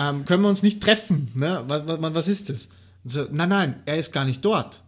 [0.00, 1.30] ähm, können wir uns nicht treffen?
[1.34, 1.62] Ne?
[1.68, 2.68] Was, was, was ist das?
[3.04, 4.82] Und so, nein, nein, er ist gar nicht dort.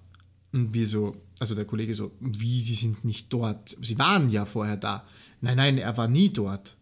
[0.52, 3.76] Und wir so, also der Kollege so, wie, Sie sind nicht dort?
[3.80, 5.04] Sie waren ja vorher da.
[5.42, 6.76] Nein, nein, er war nie dort.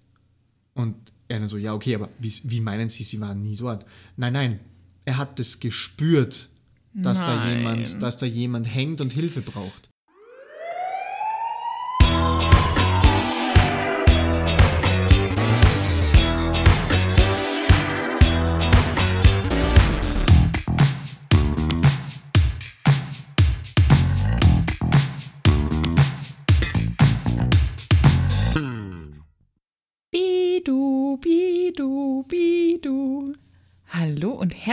[0.75, 0.95] Und
[1.27, 3.85] er dann so, ja, okay, aber wie, wie meinen Sie, Sie waren nie dort?
[4.17, 4.61] Nein, nein,
[5.05, 6.49] er hat das gespürt,
[6.93, 9.90] dass da jemand, dass da jemand hängt und Hilfe braucht.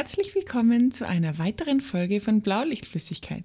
[0.07, 3.43] Herzlich willkommen zu einer weiteren Folge von Blaulichtflüssigkeit.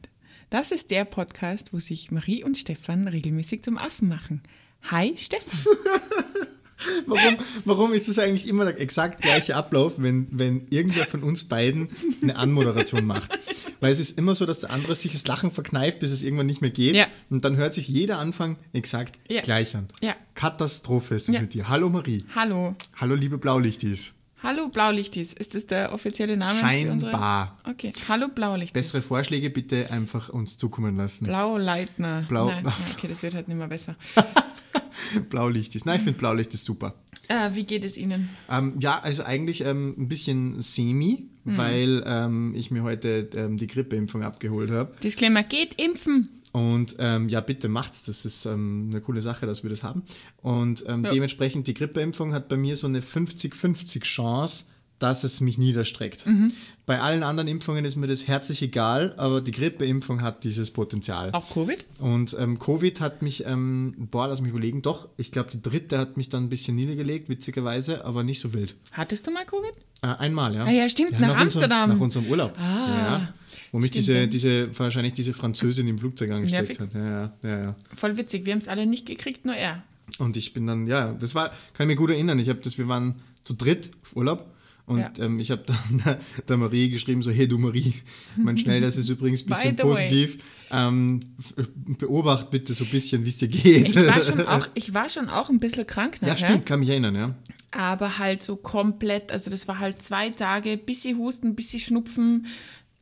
[0.48, 4.43] Das ist der Podcast, wo sich Marie und Stefan regelmäßig zum Affen machen.
[4.88, 5.59] Hi Stefan.
[7.07, 11.45] Warum, warum ist das eigentlich immer der exakt gleiche Ablauf, wenn, wenn irgendwer von uns
[11.45, 11.88] beiden
[12.23, 13.38] eine Anmoderation macht?
[13.80, 16.47] Weil es ist immer so, dass der andere sich das Lachen verkneift, bis es irgendwann
[16.47, 16.95] nicht mehr geht.
[16.95, 17.07] Ja.
[17.30, 19.43] Und dann hört sich jeder Anfang exakt Ja.
[19.43, 19.88] gleich an.
[20.01, 20.15] Ja.
[20.35, 21.69] Katastrophe ist es mit dir.
[21.69, 22.23] Hallo Marie.
[22.35, 22.74] Hallo.
[22.97, 24.15] Hallo liebe Blaulichtis.
[24.43, 25.32] Hallo Blaulichtis.
[25.32, 26.59] Ist das der offizielle Name?
[26.59, 27.59] Scheinbar.
[27.68, 27.93] Okay.
[28.09, 28.73] Hallo Blaulichtis.
[28.73, 31.26] Bessere Vorschläge bitte einfach uns zukommen lassen.
[31.26, 32.23] Blauleitner.
[32.29, 33.95] Blau- Nein, nein, okay, das wird halt nicht mehr besser.
[35.30, 35.85] Blaulichtis.
[35.85, 36.95] Nein, ich finde Blaulicht ist super.
[37.29, 38.30] Äh, wie geht es Ihnen?
[38.51, 41.57] Ähm, ja, also eigentlich ähm, ein bisschen semi, Mhm.
[41.57, 44.93] weil ähm, ich mir heute ähm, die Grippeimpfung abgeholt habe.
[45.02, 46.29] Disclaimer, geht impfen.
[46.52, 48.04] Und ähm, ja, bitte macht's.
[48.04, 50.02] Das ist ähm, eine coole Sache, dass wir das haben.
[50.43, 54.66] Und ähm, dementsprechend, die Grippeimpfung hat bei mir so eine 50-50 Chance,
[55.02, 56.26] dass es mich niederstreckt.
[56.26, 56.52] Mhm.
[56.86, 61.30] Bei allen anderen Impfungen ist mir das herzlich egal, aber die Grippeimpfung hat dieses Potenzial.
[61.32, 61.84] Auch Covid?
[61.98, 65.98] Und ähm, Covid hat mich, ähm, boah, lass mich überlegen, doch, ich glaube, die dritte
[65.98, 68.75] hat mich dann ein bisschen niedergelegt, witzigerweise, aber nicht so wild.
[68.92, 69.72] Hattest du mal Covid?
[70.03, 70.64] Äh, einmal, ja.
[70.64, 71.91] Ah ja, stimmt, nach unserem, Amsterdam.
[71.91, 72.56] Ah, nach unserem Urlaub.
[72.58, 73.34] ja, ja.
[73.72, 74.26] Womit stimmt, diese, ja.
[74.26, 76.92] diese, wahrscheinlich diese Französin im Flugzeug angesteckt hat.
[76.94, 77.76] Ja, ja, ja, ja.
[77.96, 78.44] Voll witzig.
[78.44, 79.82] Wir haben es alle nicht gekriegt, nur er.
[80.18, 82.38] Und ich bin dann, ja, das war, kann ich mir gut erinnern.
[82.38, 83.14] Ich habe das, wir waren
[83.44, 84.46] zu dritt auf Urlaub.
[84.84, 85.12] Und Ja.
[85.20, 87.94] ähm, ich habe dann der, Marie geschrieben, so, hey du Marie,
[88.37, 90.38] mein Schnelltest ist übrigens ein bisschen positiv.
[90.70, 91.54] Ähm, f-
[91.98, 93.91] beobacht bitte so ein bisschen, wie es dir geht.
[93.91, 96.48] Ich war schon auch, ich war schon auch ein bisschen krank ja, nachher.
[96.48, 97.34] stimmt, kann mich erinnern, ja.
[97.71, 102.47] Aber halt so komplett, also das war halt zwei Tage, bisschen Husten, bisschen Schnupfen,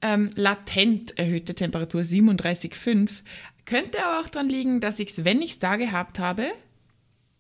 [0.03, 3.11] ähm, latent erhöhte Temperatur 37,5.
[3.65, 6.51] Könnte aber auch dran liegen, dass ich es, wenn ich es da gehabt habe, äh,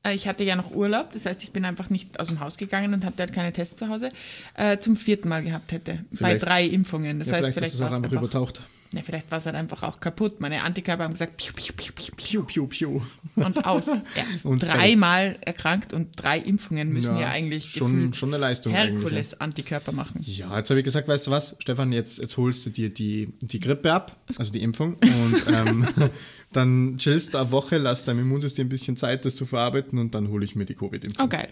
[0.09, 2.95] ich hatte ja noch Urlaub, das heißt, ich bin einfach nicht aus dem Haus gegangen
[2.95, 4.09] und hatte halt keine Tests zu Hause,
[4.55, 6.05] äh, zum vierten Mal gehabt hätte.
[6.13, 7.19] Vielleicht- bei drei Impfungen.
[7.19, 8.63] Das ja heißt, vielleicht, vielleicht, ist es auch einfach, übertaucht.
[8.93, 10.41] Ne, vielleicht war es halt einfach auch kaputt.
[10.41, 13.01] Meine Antikörper haben gesagt, piu, piu, piu, piu, piu, Piu, piu,
[13.37, 13.87] und aus.
[13.87, 14.01] Ja,
[14.45, 19.93] Und dreimal erkrankt und drei Impfungen müssen ja, Ja, eigentlich schon- schon eine Leistung Herkules-Antikörper
[19.93, 20.21] machen.
[20.25, 23.33] Ja, jetzt habe ich gesagt, weißt du was, Stefan, jetzt, jetzt holst du dir die,
[23.41, 25.87] die Grippe ab, also die Impfung, und ähm,
[26.53, 30.15] dann chillst du eine Woche, lass deinem Immunsystem ein bisschen Zeit, das zu verarbeiten, und
[30.15, 31.25] dann hole ich mir die Covid-Impfung.
[31.25, 31.49] Oh, geil.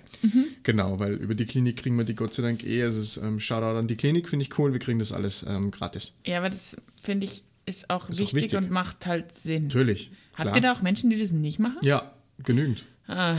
[0.64, 2.82] Genau, weil über die Klinik kriegen wir die Gott sei Dank eh.
[2.82, 5.70] Also es, ähm, Shoutout an die Klinik, finde ich cool, wir kriegen das alles ähm,
[5.70, 6.14] gratis.
[6.26, 8.58] Ja, aber das finde ich ist auch, Ist auch wichtig, wichtig.
[8.58, 9.64] und macht halt Sinn.
[9.64, 10.10] Natürlich.
[10.36, 10.56] Habt klar.
[10.56, 11.78] ihr da auch Menschen, die das nicht machen?
[11.82, 12.86] Ja, genügend.
[13.06, 13.36] Ah.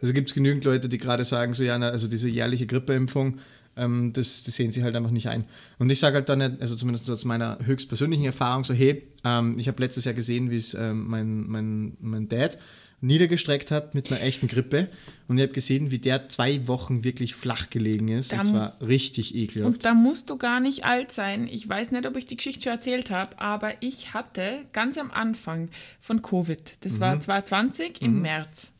[0.00, 3.38] Also gibt es genügend Leute, die gerade sagen, so ja, na, also diese jährliche Grippeimpfung,
[3.76, 5.44] ähm, das, das sehen sie halt einfach nicht ein.
[5.78, 9.56] Und ich sage halt dann, nicht, also zumindest aus meiner höchstpersönlichen Erfahrung, so hey, ähm,
[9.58, 12.58] ich habe letztes Jahr gesehen, wie es ähm, mein, mein, mein Dad
[13.02, 14.88] niedergestreckt hat mit einer echten Grippe
[15.28, 18.32] und ich habe gesehen, wie der zwei Wochen wirklich flach gelegen ist.
[18.32, 19.74] Da und zwar richtig ekelhaft.
[19.74, 21.48] Und da musst du gar nicht alt sein.
[21.48, 25.10] Ich weiß nicht, ob ich die Geschichte schon erzählt habe, aber ich hatte ganz am
[25.10, 25.68] Anfang
[26.00, 27.00] von Covid, das Mhm.
[27.00, 28.72] war 2020 im März,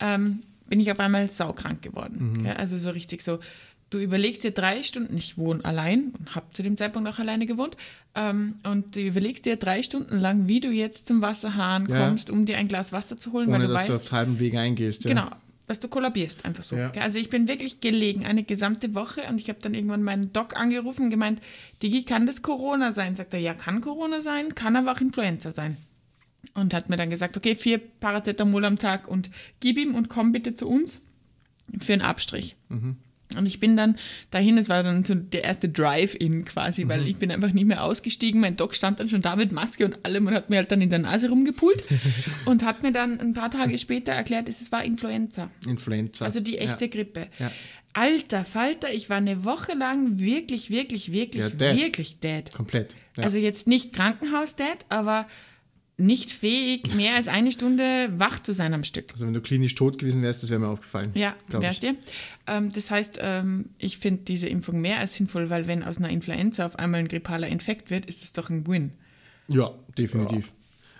[0.00, 2.38] ähm, bin ich auf einmal saukrank geworden.
[2.38, 2.46] Mhm.
[2.46, 3.40] Ja, also so richtig so,
[3.90, 7.46] du überlegst dir drei Stunden, ich wohne allein und habe zu dem Zeitpunkt auch alleine
[7.46, 7.76] gewohnt,
[8.14, 12.06] ähm, und du überlegst dir drei Stunden lang, wie du jetzt zum Wasserhahn Ja.
[12.06, 14.12] kommst, um dir ein Glas Wasser zu holen, Ohne weil du dass weißt, du auf
[14.12, 15.04] halbem Weg eingehst.
[15.04, 15.10] Ja.
[15.10, 15.28] Genau,
[15.66, 16.76] dass du kollabierst, einfach so.
[16.76, 16.90] Ja.
[17.00, 20.56] Also ich bin wirklich gelegen, eine gesamte Woche und ich habe dann irgendwann meinen Doc
[20.56, 21.40] angerufen und gemeint,
[21.82, 23.14] Digi, kann das Corona sein?
[23.16, 25.76] Sagt er, ja, kann Corona sein, kann aber auch Influenza sein.
[26.54, 30.32] Und hat mir dann gesagt, okay, vier Paracetamol am Tag und gib ihm und komm
[30.32, 31.02] bitte zu uns
[31.78, 32.56] für einen Abstrich.
[33.36, 33.96] Und ich bin dann
[34.30, 37.84] dahin, es war dann so der erste Drive-In quasi, weil ich bin einfach nicht mehr
[37.84, 38.40] ausgestiegen.
[38.40, 40.80] Mein Doc stand dann schon da mit Maske und allem und hat mir halt dann
[40.80, 41.84] in der Nase rumgepult
[42.44, 45.50] und hat mir dann ein paar Tage später erklärt, es war Influenza.
[45.66, 46.24] Influenza.
[46.24, 46.90] Also die echte ja.
[46.90, 47.28] Grippe.
[47.38, 47.50] Ja.
[47.92, 51.76] Alter Falter, ich war eine Woche lang wirklich, wirklich, wirklich, Ja, dead.
[51.76, 52.52] wirklich dead.
[52.52, 52.94] Komplett.
[53.16, 55.26] Also jetzt nicht Krankenhaus dead, aber
[56.00, 59.12] nicht fähig, mehr als eine Stunde wach zu sein am Stück.
[59.12, 61.10] Also wenn du klinisch tot gewesen wärst, das wäre mir aufgefallen.
[61.14, 61.94] Ja, wärst dir.
[62.46, 66.10] Ähm, das heißt, ähm, ich finde diese Impfung mehr als sinnvoll, weil wenn aus einer
[66.10, 68.92] Influenza auf einmal ein grippaler Infekt wird, ist es doch ein Win.
[69.48, 70.52] Ja, definitiv.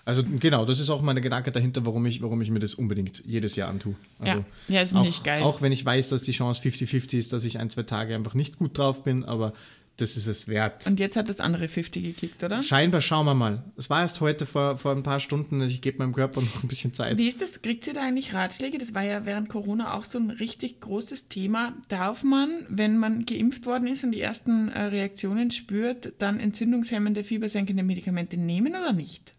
[0.04, 3.22] Also genau, das ist auch meine Gedanke dahinter, warum ich, warum ich mir das unbedingt
[3.26, 3.94] jedes Jahr antue.
[4.18, 4.44] Also Ja.
[4.76, 5.42] Ja, ist auch, nicht geil.
[5.42, 8.34] Auch wenn ich weiß, dass die Chance 50-50 ist, dass ich ein, zwei Tage einfach
[8.34, 9.52] nicht gut drauf bin, aber
[10.00, 10.86] das ist es wert.
[10.86, 12.62] Und jetzt hat das andere 50 gekickt, oder?
[12.62, 13.64] Scheinbar schauen wir mal.
[13.76, 16.68] Es war erst heute vor, vor ein paar Stunden, ich gebe meinem Körper noch ein
[16.68, 17.18] bisschen Zeit.
[17.18, 17.62] Wie ist das?
[17.62, 18.78] Kriegt ihr da eigentlich Ratschläge?
[18.78, 21.74] Das war ja während Corona auch so ein richtig großes Thema.
[21.88, 27.24] Darf man, wenn man geimpft worden ist und die ersten äh, Reaktionen spürt, dann entzündungshemmende,
[27.24, 29.34] fiebersenkende Medikamente nehmen oder nicht?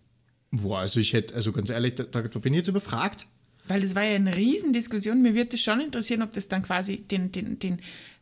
[0.51, 3.25] Boah, also ich hätte, also ganz ehrlich, da, da bin ich jetzt überfragt.
[3.67, 5.21] Weil das war ja eine Riesendiskussion.
[5.21, 7.79] Mir würde es schon interessieren, ob das dann quasi den, den, den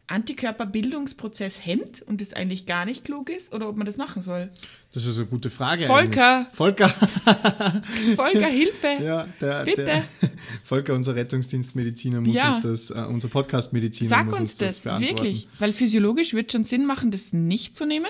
[0.10, 4.50] Antikörperbildungsprozess hemmt und es eigentlich gar nicht klug ist oder ob man das machen soll.
[4.94, 5.86] Das ist eine gute Frage.
[5.86, 6.38] Volker!
[6.40, 6.56] eigentlich.
[6.56, 6.90] Volker!
[8.16, 8.88] Volker, Hilfe!
[9.04, 9.86] Ja, der, Bitte.
[9.86, 10.04] der
[10.64, 12.50] Volker, unser Rettungsdienstmediziner, muss Ja.
[12.56, 15.16] uns das, äh, unser Podcast-Mediziner Sag muss uns das, beantworten.
[15.18, 15.48] wirklich.
[15.60, 18.08] Weil physiologisch wird schon Sinn machen, das nicht zu nehmen,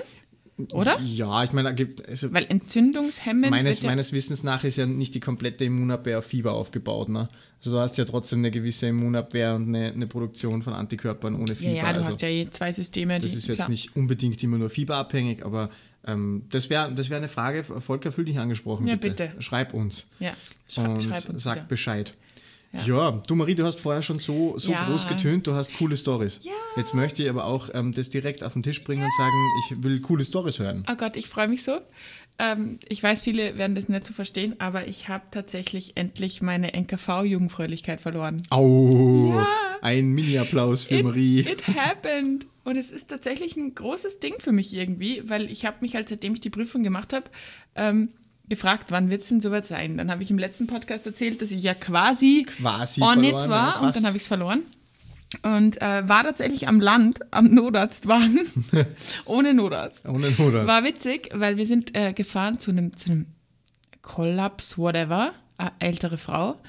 [0.72, 0.98] oder?
[1.00, 4.86] Ja, ich meine, da gibt- also Weil entzündungshemmend meines, ja, meines Wissens nach ist ja
[4.86, 7.08] nicht die komplette Immunabwehr auf Fieber aufgebaut.
[7.08, 7.28] Ne?
[7.58, 11.50] Also du hast ja trotzdem eine gewisse Immunabwehr und eine, eine Produktion von Antikörpern ohne
[11.50, 11.72] ja, Fieber.
[11.72, 13.18] ja, du also hast ja eh zwei Systeme.
[13.18, 13.68] Das ist jetzt klar.
[13.68, 15.70] nicht unbedingt immer nur fieberabhängig, aber
[16.06, 17.62] ähm, das wäre das wär eine Frage.
[17.62, 18.86] Volker, fühl dich angesprochen.
[18.86, 19.28] Ja, bitte.
[19.28, 19.42] bitte.
[19.42, 20.06] Schreib uns.
[20.18, 20.32] Ja,
[20.68, 21.66] schrei und schreib uns sag wieder.
[21.66, 22.14] Bescheid.
[22.72, 23.20] Ja.
[23.26, 24.86] du Marie, du hast vorher schon so, so Ja.
[24.88, 26.40] groß getönt, du hast coole Stories.
[26.44, 26.52] Ja.
[26.76, 29.34] Jetzt möchte ich aber auch ähm, das direkt auf den Tisch bringen und sagen,
[29.70, 30.84] ich will coole Stories hören.
[30.90, 31.80] Oh Gott, ich freue mich so.
[32.38, 36.72] Ähm, ich weiß, viele werden das nicht so verstehen, aber ich habe tatsächlich endlich meine
[36.74, 38.40] NKV-Jugendfröhlichkeit verloren.
[38.50, 39.34] Au!
[39.34, 39.46] Ja.
[39.82, 41.40] Ein Mini-Applaus für It, Marie.
[41.40, 42.46] it happened.
[42.64, 46.08] Und es ist tatsächlich ein großes Ding für mich irgendwie, weil ich habe mich halt,
[46.08, 47.24] seitdem ich die Prüfung gemacht habe,
[47.74, 48.10] ähm,
[48.50, 49.96] gefragt, wann wird es denn soweit sein?
[49.96, 53.50] Dann habe ich im letzten Podcast erzählt, dass ich ja quasi Quasi on it verloren,
[53.50, 54.62] war ja, und dann habe ich es verloren.
[55.42, 58.40] Und äh, war tatsächlich am Land, am Notarztwagen,
[59.24, 60.06] ohne Notarzt.
[60.06, 60.66] Ohne Notarzt.
[60.66, 63.26] War witzig, weil wir sind äh, gefahren zu einem, zu einem
[64.02, 66.60] Kollaps, whatever, äh, ältere Frau.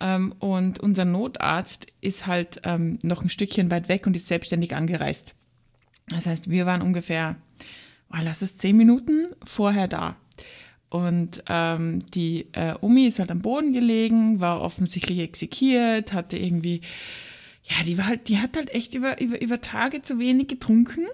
[0.00, 4.76] Ähm, und unser Notarzt ist halt ähm, noch ein Stückchen weit weg und ist selbstständig
[4.76, 5.34] angereist.
[6.08, 7.36] Das heißt, wir waren ungefähr,
[8.12, 10.16] oh, lass es zehn Minuten vorher da.
[10.94, 16.82] Und ähm, die äh, Omi ist halt am Boden gelegen, war offensichtlich exekiert, hatte irgendwie,
[17.64, 21.06] ja, die war halt, die hat halt echt über, über, über Tage zu wenig getrunken.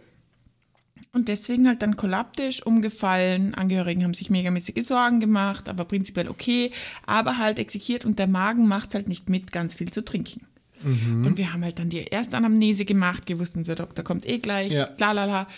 [1.15, 3.55] Und deswegen halt dann kollaptisch umgefallen.
[3.55, 6.73] Angehörigen haben sich megamäßige Sorgen gemacht, aber prinzipiell okay.
[7.07, 10.43] Aber halt exekiert und der Magen macht es halt nicht mit, ganz viel zu trinken.
[10.85, 14.91] Und wir haben halt dann die Erstanamnese gemacht, gewusst, unser Doktor kommt eh gleich, Ja.
[14.99, 15.49] lalala.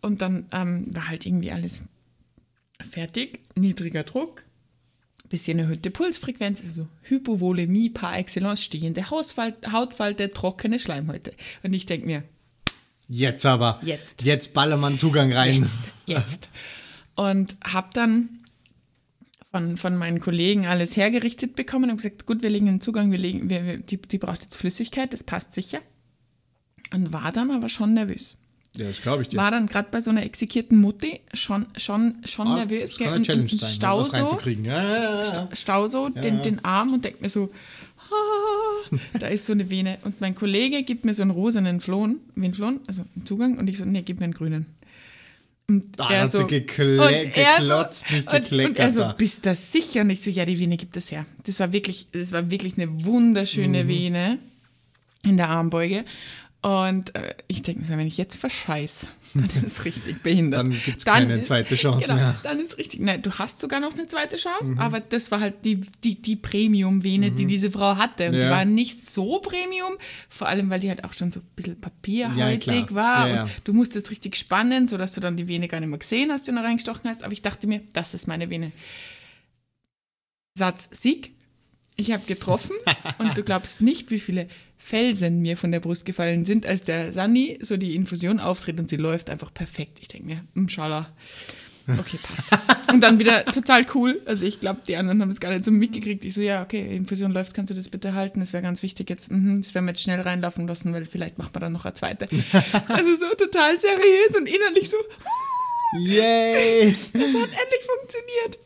[0.00, 1.80] Und dann ähm, war halt irgendwie alles
[2.80, 4.44] fertig, niedriger Druck,
[5.28, 11.32] bisschen erhöhte Pulsfrequenz, also Hypovolemie par excellence, stehende Hausfalt, Hautfalte, trockene Schleimhäute.
[11.62, 12.24] Und ich denke mir,
[13.08, 13.78] Jetzt aber.
[13.82, 14.22] Jetzt.
[14.24, 15.60] Jetzt Ballermann Zugang rein.
[15.60, 16.50] jetzt, jetzt.
[17.14, 18.40] Und habe dann
[19.50, 23.18] von, von meinen Kollegen alles hergerichtet bekommen und gesagt, gut, wir legen den Zugang, wir
[23.18, 25.80] legen, wir, wir, die, die braucht jetzt Flüssigkeit, das passt sicher.
[26.94, 28.38] Und war dann aber schon nervös.
[28.76, 29.36] Ja, das glaube ich dir.
[29.36, 32.96] War dann gerade bei so einer exekierten Mutti schon, schon, schon Ah, nervös.
[32.96, 34.64] das kann Challenge sein, Stau so, reinzukriegen.
[34.64, 35.48] Ja, ja, ja.
[35.52, 37.50] Stau so den, den Arm und denkt mir so,
[38.10, 39.98] ah, da ist so eine Vene.
[40.04, 43.58] Und mein Kollege gibt mir so einen rosanen Flohen, wie ein Flohen, also einen Zugang,
[43.58, 44.66] und ich so, nee, gib mir einen grünen.
[45.68, 48.78] Und Da er hat sie so, gekle und er geklotzt, nicht und, und gekleckert.
[48.78, 49.12] er so, da.
[49.12, 50.00] bist du sicher?
[50.00, 51.24] Und ich so, ja, die Vene gibt es her.
[51.44, 53.88] Das war wirklich, das war wirklich eine wunderschöne Mhm.
[53.88, 54.38] Vene
[55.24, 56.04] in der Armbeuge.
[56.64, 60.60] Und äh, ich denke mir so, wenn ich jetzt verscheiß, dann ist es richtig behindert.
[60.60, 62.36] Dann gibt's keine zweite Chance genau, mehr.
[62.44, 63.00] Dann ist richtig.
[63.00, 64.78] Nein, du hast sogar noch eine zweite Chance, Mhm.
[64.78, 68.26] aber das war halt die, die, die Premium-Vene, die diese Frau hatte.
[68.28, 68.50] Und sie Ja.
[68.50, 69.94] war nicht so Premium,
[70.28, 72.94] vor allem, weil die halt auch schon so ein bisschen papierhaltig klar.
[72.94, 73.28] war.
[73.28, 73.42] Ja, ja.
[73.42, 76.46] Und du musstest richtig spannen, sodass du dann die Vene gar nicht mehr gesehen hast,
[76.46, 77.24] die du noch reingestochen hast.
[77.24, 78.70] Aber ich dachte mir, das ist meine Vene.
[80.56, 81.34] Satz Sieg.
[82.02, 82.74] Ich habe getroffen
[83.18, 87.12] und du glaubst nicht, wie viele Felsen mir von der Brust gefallen sind, als der
[87.12, 89.98] Sani so die Infusion auftritt und sie läuft einfach perfekt.
[90.00, 91.12] Ich denke mir, Mschala.
[91.86, 92.58] Okay, passt.
[92.92, 94.20] Und dann wieder total cool.
[94.24, 96.24] Also ich glaube, die anderen haben es gar nicht so mitgekriegt.
[96.24, 98.40] Ich so, ja, okay, Infusion läuft, kannst du das bitte halten?
[98.40, 99.30] Das wäre ganz wichtig jetzt.
[99.30, 101.94] Mhm, das werden wir jetzt schnell reinlaufen lassen, weil vielleicht macht man dann noch eine
[101.94, 102.28] zweite.
[102.88, 104.96] Also so total seriös und innerlich so,
[106.00, 106.88] Yay!
[106.88, 108.58] es hat endlich funktioniert.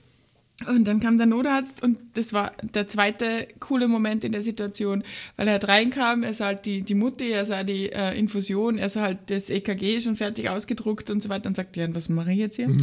[0.67, 5.05] Und dann kam der Notarzt und das war der zweite coole Moment in der Situation,
[5.37, 8.79] weil er halt reinkam, er sah halt die, die Mutti, er sah die äh, Infusion,
[8.79, 11.95] er sah halt das EKG schon fertig ausgedruckt und so weiter und sagte, ja, und
[11.95, 12.75] was mache ich jetzt hier?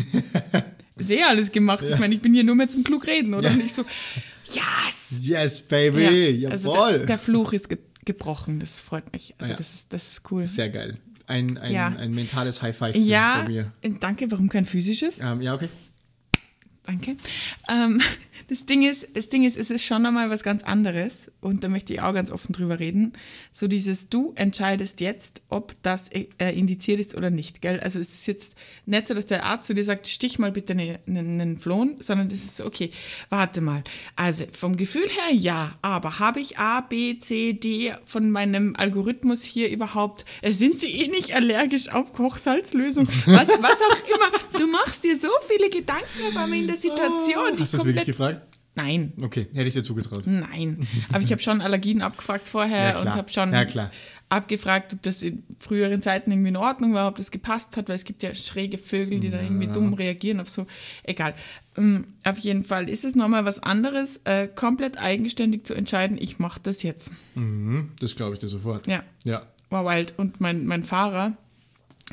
[0.97, 1.83] sehr alles gemacht.
[1.89, 3.49] Ich meine, ich bin hier nur mehr zum klug reden, oder?
[3.49, 3.83] Nicht so,
[4.49, 5.17] yes!
[5.19, 6.97] Yes, baby, Ja, also jawohl.
[6.99, 9.33] der, der Fluch ist ge gebrochen, das freut mich.
[9.39, 9.57] Also Ja.
[9.57, 10.45] das, ist, das ist cool.
[10.45, 10.97] Sehr geil.
[11.25, 11.87] Ein, ein, Ja.
[11.97, 13.71] ein mentales High Five ja, von mir.
[13.81, 15.19] äh, danke, warum kein physisches?
[15.21, 15.69] Ähm, ja, okay.
[16.85, 17.15] Danke.
[17.69, 18.01] Ähm,
[18.49, 21.69] das Ding ist, das Ding ist, es ist schon einmal was ganz anderes und da
[21.69, 23.13] möchte ich auch ganz offen drüber reden.
[23.51, 26.25] So dieses, du entscheidest jetzt, ob das äh,
[26.57, 27.79] indiziert ist oder nicht, gell?
[27.79, 30.73] Also es ist jetzt nicht so, dass der Arzt zu dir sagt, stich mal bitte
[30.73, 32.91] einen ne, ne Flohen, sondern es ist so, okay,
[33.29, 33.83] warte mal.
[34.15, 39.43] Also vom Gefühl her ja, aber habe ich A, B, C, D von meinem Algorithmus
[39.43, 43.07] hier überhaupt, äh, sind sie eh nicht allergisch auf Kochsalzlösung?
[43.25, 44.59] Was, was auch immer.
[44.59, 46.03] Du machst dir so viele Gedanken
[46.37, 47.55] einmal in der Situation.
[47.55, 48.49] die Hast du das wirklich komplett- gefragt?
[48.75, 49.13] Nein.
[49.21, 50.23] Okay, hätte ich dir zugetraut.
[50.25, 53.91] Nein, aber ich habe schon Allergien abgefragt vorher Ja, und habe schon Ja,
[54.29, 57.95] abgefragt, ob das in früheren Zeiten irgendwie in Ordnung war, ob das gepasst hat, weil
[57.97, 60.65] es gibt ja schräge Vögel, die da irgendwie dumm reagieren auf so.
[61.03, 61.35] Egal.
[61.77, 66.39] Ähm, auf jeden Fall ist es nochmal was anderes, äh, komplett eigenständig zu entscheiden, ich
[66.39, 67.11] mache das jetzt.
[67.35, 68.87] Mhm, das glaube ich dir sofort.
[68.87, 69.45] Ja, Ja.
[69.69, 70.15] war wild.
[70.17, 71.37] Und mein, mein Fahrer,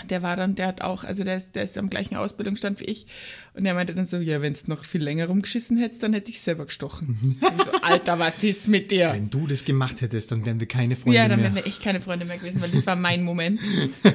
[0.08, 2.84] der war dann, der hat auch, also der ist, der ist am gleichen Ausbildungsstand wie
[2.84, 3.06] ich.
[3.54, 6.30] Und der meinte dann so, ja, wenn es noch viel länger rumgeschissen hättest, dann hätte
[6.30, 7.36] ich selber gestochen.
[7.40, 9.10] Und so, Alter, was ist mit dir?
[9.12, 11.52] Wenn du das gemacht hättest, dann wären wir keine Freunde Ja, dann mehr.
[11.52, 13.60] wären wir echt keine Freunde mehr gewesen, weil das war mein Moment.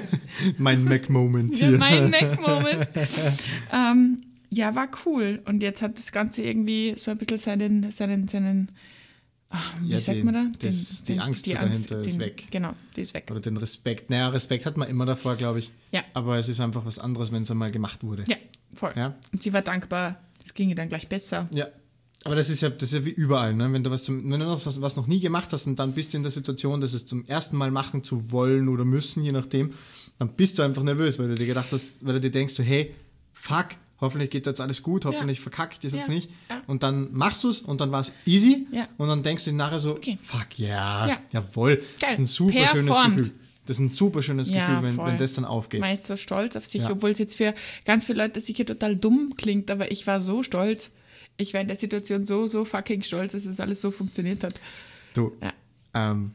[0.58, 1.78] mein Mac-Moment Ja, hier.
[1.78, 2.88] mein Mac-Moment.
[3.74, 4.18] ähm,
[4.50, 5.42] ja, war cool.
[5.46, 8.72] Und jetzt hat das Ganze irgendwie so ein bisschen seinen, seinen, seinen,
[9.50, 10.46] ah, wie Ja, sagt den- man da?
[10.60, 12.48] das- die Angst dahinter ist den, weg.
[12.52, 13.28] Genau, die ist weg.
[13.32, 14.10] Oder den Respekt.
[14.10, 15.72] Naja, Respekt hat man immer davor, glaube ich.
[15.92, 16.04] Ja.
[16.14, 18.24] Aber es ist einfach was anderes, wenn es einmal gemacht wurde.
[18.28, 18.38] Ja,
[18.76, 18.94] voll.
[18.96, 19.16] Ja.
[19.34, 21.48] Und sie war dankbar, es ginge dann gleich besser.
[21.54, 21.68] Ja.
[22.24, 23.72] Aber das ist ja, das ist ja wie überall, ne?
[23.72, 25.94] Wenn du was, zum, wenn du noch was, was noch nie gemacht hast und dann
[25.94, 29.24] bist du in der Situation, das es zum ersten Mal machen zu wollen oder müssen,
[29.24, 29.74] je nachdem,
[30.18, 32.64] dann bist du einfach nervös, weil du dir gedacht hast, weil du dir denkst, so,
[32.64, 32.96] hey,
[33.32, 33.68] fuck,
[34.02, 36.14] hoffentlich geht jetzt alles gut, hoffentlich verkackt das jetzt Ja.
[36.14, 36.30] nicht.
[36.50, 36.62] Ja.
[36.68, 38.88] Und dann machst du es und dann war es easy Ja.
[38.98, 40.18] und dann denkst du nachher so, Okay.
[40.22, 41.18] fuck, ja, Ja.
[41.32, 43.18] jawohl, das ist ein super schönes Performt.
[43.18, 43.34] Gefühl.
[43.68, 45.82] Das ist ein super schönes Ja, Gefühl, wenn, wenn das dann aufgeht.
[45.82, 46.92] Man ist so stolz auf sich, Ja.
[46.92, 50.44] obwohl es jetzt für ganz viele Leute sicher total dumm klingt, aber ich war so
[50.44, 50.92] stolz.
[51.38, 54.54] Ich war in der Situation so, so fucking stolz, dass es alles so funktioniert hat.
[55.16, 55.54] Du, Ja.
[56.12, 56.32] ähm,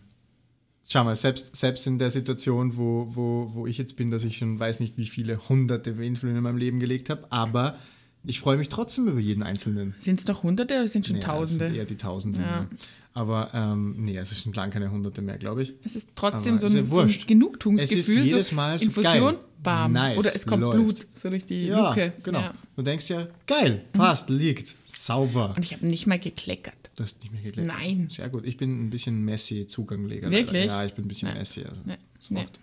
[0.90, 4.38] schau mal, selbst, selbst in der Situation, wo, wo, wo ich jetzt bin, dass ich
[4.38, 7.76] schon weiß nicht, wie viele hunderte Wehenflöhen in meinem Leben gelegt habe, aber
[8.24, 9.94] ich freue mich trotzdem über jeden einzelnen.
[9.96, 11.66] Sind es noch Hunderte oder sind schon Ja, es Tausende?
[11.68, 12.40] sind eher die Tausende.
[12.40, 12.46] Ja.
[12.46, 12.66] Ja.
[13.12, 15.74] Aber ähm, nee, es ist schon lang keine Hunderte mehr, glaube ich.
[15.84, 17.08] Es ist trotzdem so ist ja ein, so ein.
[17.26, 17.98] Genugtuungsgefühl.
[17.98, 19.44] Es ist jedes Mal so Infusion, geil.
[19.62, 19.92] bam.
[19.92, 20.76] Nice, Oder es kommt läuft.
[20.76, 22.12] Blut so durch die Ja, Luke.
[22.22, 22.40] genau.
[22.40, 22.52] Ja.
[22.52, 22.56] Mhm.
[22.76, 25.54] Du denkst ja, geil, passt, liegt, sauber.
[25.56, 26.74] Und ich habe nicht mal gekleckert.
[27.00, 27.66] Du hast nicht mehr geklebt.
[27.66, 28.08] Nein.
[28.10, 28.44] Sehr gut.
[28.44, 30.30] Ich bin ein bisschen Messi-Zugangleger.
[30.30, 30.66] Wirklich?
[30.66, 31.38] Ja, ich bin ein bisschen Nee.
[31.38, 31.64] Messi.
[31.64, 31.96] Also Nee.
[32.18, 32.40] so Nee.
[32.40, 32.60] oft.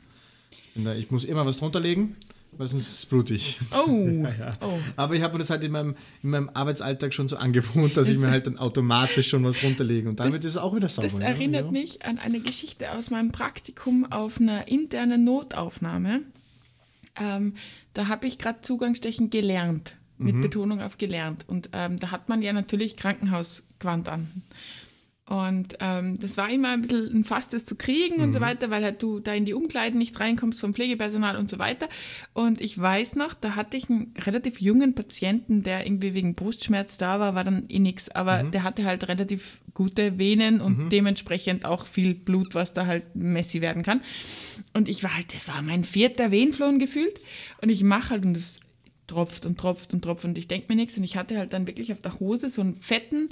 [0.75, 2.15] Da, ich muss immer was drunter legen,
[2.51, 3.57] weil sonst ist es blutig.
[3.75, 4.27] Oh.
[4.37, 4.53] Ja.
[4.61, 4.77] oh.
[4.95, 8.09] Aber ich habe mir das halt in meinem, in meinem Arbeitsalltag schon so angewohnt, dass
[8.09, 10.07] ich mir halt dann automatisch schon was drunter lege.
[10.07, 11.07] Und damit Das- ist es auch wieder sauber.
[11.07, 11.71] Das ja, erinnert ja.
[11.71, 16.21] mich an eine Geschichte aus meinem Praktikum auf einer internen Notaufnahme.
[17.19, 17.55] Ähm,
[17.95, 20.41] da habe ich gerade Zugangsstechen gelernt, mit Mhm.
[20.41, 21.45] Betonung auf gelernt.
[21.47, 24.27] Und ähm, da hat man ja natürlich Krankenhausquant an.
[25.29, 28.69] Und ähm, das war immer ein bisschen ein Fass, das zu kriegen und so weiter,
[28.69, 31.89] weil halt du da in die Umkleiden nicht reinkommst vom Pflegepersonal und so weiter.
[32.33, 36.95] Und ich weiß noch, da hatte ich einen relativ jungen Patienten, der irgendwie wegen Brustschmerz
[36.95, 41.65] da war, war dann eh nix, aber der hatte halt relativ gute Venen und dementsprechend
[41.65, 44.01] auch viel Blut, was da halt messy werden kann.
[44.73, 47.19] Und ich war halt, das war mein vierter Venenflohen gefühlt.
[47.61, 48.61] Und ich mache halt und es
[49.07, 50.97] tropft und tropft und tropft und ich denke mir nichts.
[50.97, 53.29] Und ich hatte halt dann wirklich auf der Hose so einen fetten,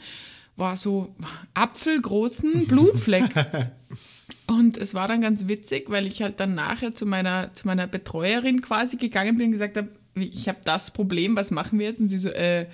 [0.56, 1.14] war so
[1.54, 3.30] apfelgroßen Blutfleck.
[4.48, 7.88] Und es war dann ganz witzig, weil ich halt dann nachher zu meiner, zu meiner
[7.88, 12.00] Betreuerin quasi gegangen bin und gesagt habe, ich habe das Problem, was machen wir jetzt?
[12.00, 12.68] Und sie so, äh,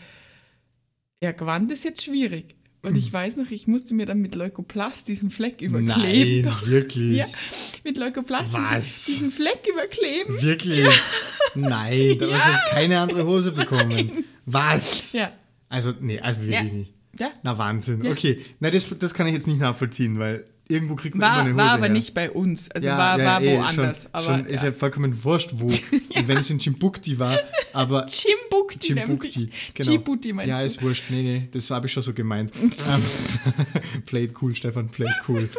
[1.22, 2.55] ja, Gewand ist jetzt schwierig.
[2.84, 6.46] Und ich weiß noch, ich musste mir dann mit Leukoplast diesen Fleck überkleben.
[6.52, 7.18] Nein, wirklich.
[7.18, 7.26] Ja,
[7.84, 9.06] mit Leukoplast Was?
[9.06, 10.42] diesen, diesen Fleck überkleben.
[10.42, 10.88] Wirklich?
[11.56, 14.24] Nein, da hast du jetzt keine andere Hose bekommen.
[14.46, 15.14] Was?
[15.14, 15.32] Ja.
[15.70, 16.64] Also, nee, also wirklich Ja.
[16.64, 16.94] nicht.
[17.20, 17.30] Ja.
[17.44, 18.04] Na, Wahnsinn.
[18.04, 18.12] Ja.
[18.12, 18.40] Okay.
[18.60, 21.50] Na, das, das kann ich jetzt nicht nachvollziehen, weil irgendwo kriegt man immer War, eine
[21.54, 21.94] Hose war aber her.
[21.94, 22.72] nicht bei uns.
[22.72, 24.04] Also war, war eh, woanders.
[24.04, 25.66] Schon, aber schon ist ja vollkommen wurscht, wo.
[26.16, 27.38] Und wenn es in Chimbukti war,
[27.74, 28.06] aber.
[28.10, 29.90] Chimbukti, Chimbukti, genau.
[29.92, 30.66] Djibouti meinst ja, du?
[30.66, 31.04] ist wurscht.
[31.10, 32.51] Nee, nee, das habe ich schon so gemeint.
[32.62, 35.50] ähm, played cool, Stefan, played cool.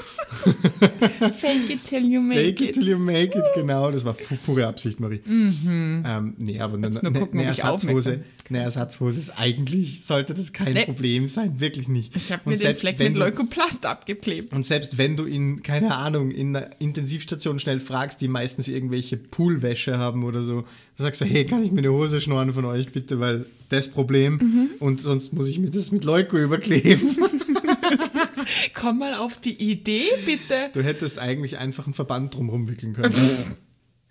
[1.39, 2.75] Fake it till you make Fake it it.
[2.75, 3.91] till you make it, genau.
[3.91, 5.21] Das war pu- pure Absicht, Marie.
[5.27, 10.73] Ähm, nee, aber eine, eine, gucken, ich Ersatzhose, eine Ersatzhose ist eigentlich, sollte das kein
[10.73, 10.85] Nee.
[10.85, 12.15] Problem sein, wirklich nicht.
[12.17, 14.53] Ich habe mir den Fleck wenn mit Leukoplast abgeklebt.
[14.53, 19.17] Und selbst wenn du in, keine Ahnung, in einer Intensivstation schnell fragst, die meistens irgendwelche
[19.17, 20.63] Poolwäsche haben oder so,
[20.97, 23.89] dann sagst du, hey, kann ich mir eine Hose schnorren von euch bitte, weil das
[23.89, 27.17] Problem und sonst muss ich mir das mit Leuko überkleben.
[28.75, 30.71] Komm mal auf die Idee, bitte.
[30.73, 33.15] Du hättest eigentlich einfach einen Verband drumherum wickeln können.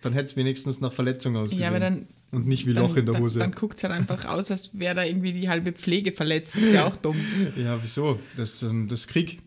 [0.01, 1.61] dann hätte es wenigstens nach Verletzung ausgesehen.
[1.61, 2.07] Ja, aber dann.
[2.31, 3.39] und nicht wie Dann, Loch in der Hose.
[3.39, 6.55] Dann, dann guckt es halt einfach aus, als wäre da irgendwie die halbe Pflege verletzt.
[6.55, 7.17] Ist ja auch dumm.
[7.55, 8.19] ja, wieso?
[8.35, 9.39] Das, ähm, das ist Krieg.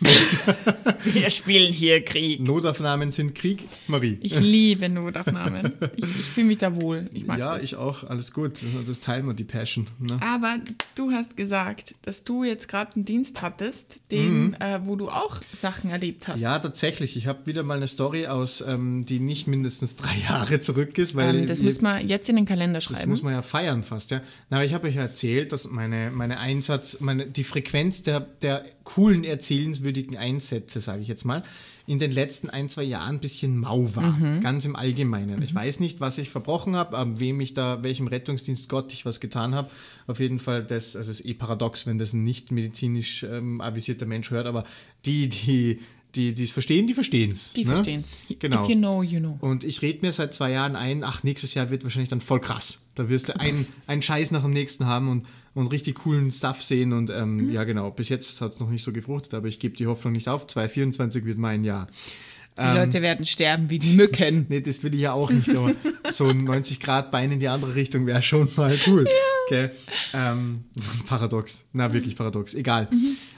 [1.04, 2.40] Wir spielen hier Krieg.
[2.40, 4.18] Notaufnahmen sind Krieg, Marie.
[4.22, 5.72] Ich liebe Notaufnahmen.
[5.96, 7.04] Ich, ich fühle mich da wohl.
[7.12, 7.64] Ich mag ja, das.
[7.64, 8.04] ich auch.
[8.04, 8.60] Alles gut.
[8.86, 9.88] Das teilen wir, die Passion.
[9.98, 10.18] Ne?
[10.22, 10.58] Aber
[10.94, 14.54] du hast gesagt, dass du jetzt gerade einen Dienst hattest, den, Mhm.
[14.60, 16.40] äh, wo du auch Sachen erlebt hast.
[16.40, 17.16] Ja, tatsächlich.
[17.16, 21.14] Ich habe wieder mal eine Story aus, ähm, die nicht mindestens drei Jahre zurück ist,
[21.16, 23.10] weil ähm, das ihr- müssen wir jetzt in den Kalender Das schreiben.
[23.10, 24.20] muss man ja feiern fast, ja.
[24.48, 28.20] Na, aber ich habe euch ja erzählt, dass meine, meine Einsatz, meine, die Frequenz der,
[28.20, 29.24] der coolen,
[29.80, 31.42] erzählenswürdigen Einsätze, sage ich jetzt mal,
[31.86, 34.12] in den letzten ein, zwei Jahren ein bisschen mau war.
[34.12, 34.40] Mhm.
[34.40, 35.42] Ganz im Allgemeinen.
[35.42, 39.04] Ich weiß nicht, was ich verbrochen habe, an wem ich da, welchem Rettungsdienst Gott ich
[39.04, 39.70] was getan habe.
[40.06, 43.60] Auf jeden Fall, das, also es ist eh paradox, wenn das ein nicht medizinisch ähm,
[43.60, 44.64] avisierter Mensch hört, aber
[45.04, 45.80] die, die,
[46.14, 47.52] die, die es verstehen, die verstehen es.
[47.52, 47.74] die ne?
[47.74, 48.38] verstehen es.
[48.38, 48.64] Genau.
[48.64, 49.38] If you know, you know.
[49.40, 52.40] Und ich rede mir seit zwei Jahren ein, ach, nächstes Jahr wird wahrscheinlich dann voll
[52.40, 52.82] krass.
[52.94, 55.24] Da wirst du einen, einen Scheiß nach dem nächsten haben und,
[55.60, 56.92] und richtig coolen Stuff sehen.
[56.92, 57.52] Und ähm, Mhm.
[57.52, 60.12] ja, genau, bis jetzt hat es noch nicht so gefruchtet, aber ich gebe die Hoffnung
[60.12, 60.46] nicht auf.
[60.46, 61.86] 2024 wird mein Jahr.
[62.58, 64.44] Die Leute werden sterben wie die Mücken.
[64.50, 65.72] Nee, das will ich ja auch nicht, aber
[66.10, 69.06] so ein 90 Grad Bein in die andere Richtung wäre schon mal cool.
[69.46, 69.70] Okay.
[70.12, 70.64] Ähm,
[71.06, 71.66] paradox.
[71.72, 72.52] Na, wirklich paradox.
[72.52, 72.88] Egal.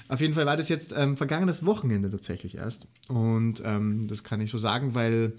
[0.09, 2.89] Auf jeden Fall war das jetzt ähm, vergangenes Wochenende tatsächlich erst.
[3.09, 5.35] Und ähm, das kann ich so sagen, weil,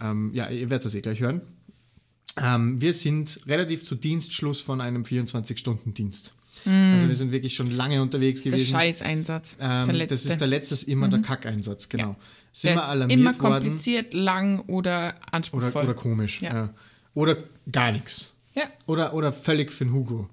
[0.00, 1.40] ähm, ja, ihr werdet das eh gleich hören.
[2.40, 6.34] Ähm, wir sind relativ zu Dienstschluss von einem 24-Stunden-Dienst.
[6.64, 8.70] Also wir sind wirklich schon lange unterwegs Der gewesen.
[8.70, 9.56] Scheißeinsatz.
[9.60, 10.24] Ähm, der das.
[10.24, 10.30] Mhm.
[10.30, 12.14] ist der letzte, ist immer der Kackeinsatz, genau.
[12.52, 13.64] Sind Der wir alarmiert immer worden.
[13.64, 15.84] kompliziert, lang oder Oder, anspruchsvoll.
[15.84, 16.40] oder komisch.
[16.40, 16.54] Ja.
[16.54, 16.74] Ja.
[17.14, 17.36] Oder
[17.70, 18.34] gar nichts.
[18.54, 18.64] ja.
[18.86, 20.28] Oder, oder völlig für den Hugo.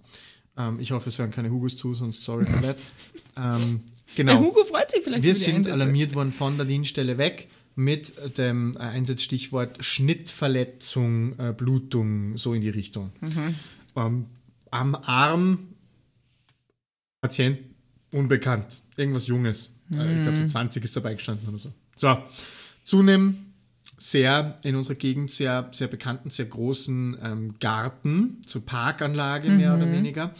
[0.57, 2.77] Ähm, ich hoffe, es hören keine Hugos zu, sonst sorry for that.
[3.37, 3.79] ähm,
[4.15, 4.33] genau.
[4.33, 7.47] Der Hugo freut sich vielleicht Wir sind alarmiert worden von der Dienststelle weg
[7.79, 13.11] mit dem äh, Einsatzstichwort Schnittverletzung, äh, Blutung, so in die Richtung.
[13.21, 13.55] Mhm.
[13.95, 14.25] Ähm,
[14.69, 15.69] am Arm
[17.21, 17.59] Patient
[18.11, 19.75] unbekannt, irgendwas Junges.
[19.93, 20.41] Äh, ich glaube, Mhm.
[20.41, 21.71] so 20 ist dabei gestanden oder so.
[21.95, 22.17] So,
[22.83, 23.37] zunehmend
[23.97, 29.89] sehr in unserer Gegend sehr, sehr bekannten, sehr großen ähm, Garten, zur Parkanlage mehr oder
[29.91, 30.33] weniger.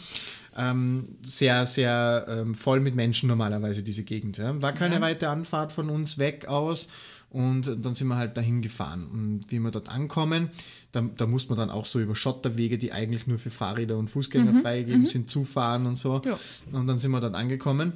[0.56, 4.36] Ähm, sehr, sehr ähm, voll mit Menschen normalerweise, diese Gegend.
[4.36, 4.60] Ja.
[4.60, 6.88] War keine weite Anfahrt von uns weg aus.
[7.30, 9.06] Und dann sind wir halt dahin gefahren.
[9.06, 10.50] Und wie wir dort ankommen,
[10.90, 14.10] da, da muss man dann auch so über Schotterwege, die eigentlich nur für Fahrräder und
[14.10, 16.20] Fußgänger freigegeben sind, zufahren und so.
[16.24, 16.38] Ja.
[16.72, 17.92] Und dann sind wir dort angekommen.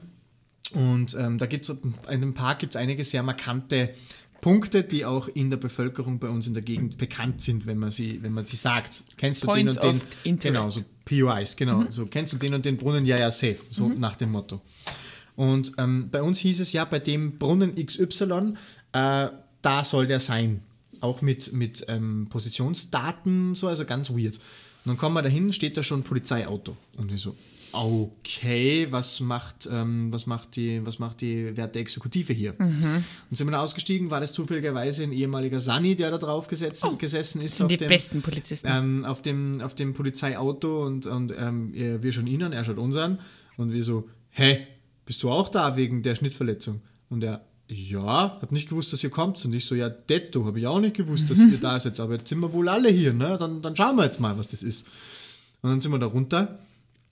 [0.73, 1.77] Und ähm, da gibt es
[2.11, 3.94] in dem Park gibt's einige sehr markante
[4.40, 7.90] Punkte, die auch in der Bevölkerung bei uns in der Gegend bekannt sind, wenn man
[7.90, 9.03] sie, wenn man sie sagt.
[9.16, 10.09] Kennst du Points den und den?
[10.25, 10.42] Interest.
[10.42, 11.85] Genau, so POIs, genau.
[11.90, 13.05] So kennst du den und den Brunnen?
[13.05, 13.59] Ja, ja, safe.
[13.68, 14.61] So nach dem Motto.
[15.37, 18.55] Und ähm, bei uns hieß es ja, bei dem Brunnen XY,
[18.94, 19.28] äh,
[19.62, 20.62] da soll der sein.
[21.00, 24.37] Auch mit, mit ähm, Positionsdaten, so, also ganz weird.
[24.37, 26.76] Und dann kommen wir dahin, steht da schon ein Polizeiauto.
[26.96, 27.37] Und wir so,
[27.72, 32.54] okay, was macht, ähm, was macht, die, was macht die werte Exekutive hier?
[32.59, 36.87] Und sind wir da ausgestiegen, war das zufälligerweise ein ehemaliger Sani, der da drauf gesetzt,
[36.98, 37.57] gesessen ist.
[37.57, 38.68] sind auf die dem, besten Polizisten.
[38.70, 42.64] ähm, auf, dem, auf dem Polizeiauto und, und ähm, er- wir schauen ihn an, er
[42.64, 43.18] schaut uns an
[43.57, 44.66] und wir so, hä,
[45.04, 46.80] bist du auch da wegen der Schnittverletzung?
[47.11, 49.42] Und er, ja, hab nicht gewusst, dass ihr kommt.
[49.44, 52.14] Und ich so, ja, detto, habe ich auch nicht gewusst, dass ihr da seid, aber
[52.14, 53.37] jetzt sind wir wohl alle hier, ne?
[53.38, 54.87] Dann, dann schauen wir jetzt mal, was das ist.
[55.62, 56.59] Und dann sind wir da runter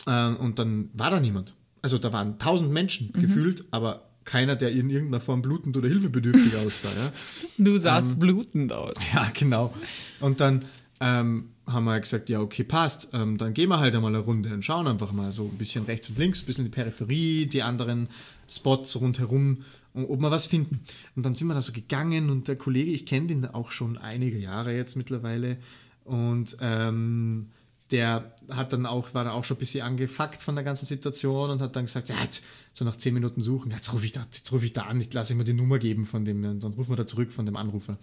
[0.07, 1.55] äh, und dann war da niemand.
[1.81, 6.55] Also da waren tausend Menschen gefühlt, aber keiner, der in irgendeiner Form blutend oder hilfebedürftig
[6.65, 6.89] aussah.
[6.89, 7.13] Ja?
[7.59, 8.97] du sahst blutend aus.
[9.15, 9.75] Ja, genau.
[10.21, 10.65] Und dann
[11.01, 13.09] ähm, haben wir gesagt, ja, okay, passt.
[13.15, 15.85] Ähm, dann gehen wir halt einmal eine Runde und schauen einfach mal so ein bisschen
[15.87, 18.09] rechts und links, ein bisschen die Peripherie, die anderen
[18.49, 20.81] Spots rundherum, um- ob wir was finden.
[21.17, 23.99] Und dann sind wir da so gegangen und der Kollege, ich kenne den auch schon
[23.99, 25.59] einige Jahre jetzt mittlerweile
[26.05, 27.51] und ähm,
[27.91, 31.51] der hat dann auch, war dann auch schon ein bisschen angefuckt von der ganzen Situation
[31.51, 34.27] und hat dann gesagt, ja, jetzt, so nach zehn Minuten suchen, jetzt rufe ich, da-
[34.51, 36.91] ruf ich da an, ich lasse mir die Nummer geben von dem, und dann rufen
[36.93, 37.99] wir da zurück von dem Anrufer.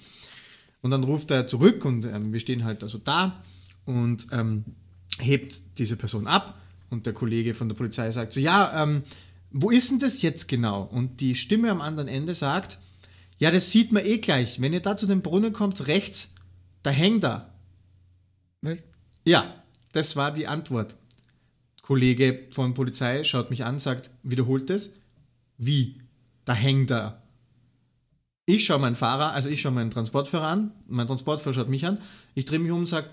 [0.82, 3.42] Und dann ruft er zurück und ähm, wir stehen halt also da
[3.86, 4.64] und ähm,
[5.20, 9.02] hebt diese Person ab und der Kollege von der Polizei sagt so, ja, ähm,
[9.52, 10.84] wo ist denn das jetzt genau?
[10.84, 12.78] Und die Stimme am anderen Ende sagt,
[13.38, 14.62] ja, das sieht man eh gleich.
[14.62, 16.34] Wenn ihr da zu dem Brunnen kommt, rechts,
[16.84, 17.54] da hängt er.
[18.62, 18.88] Was?
[19.24, 20.98] Ja, das war die Antwort.
[21.82, 24.94] Kollege von Polizei schaut mich an, sagt, wiederholt es.
[25.58, 26.02] Wie?
[26.46, 27.24] Da hängt er.
[28.46, 32.00] Ich schaue meinen Fahrer, also ich schaue meinen Transportführer an, mein Transportführer schaut mich an,
[32.34, 33.08] ich drehe mich um und sage,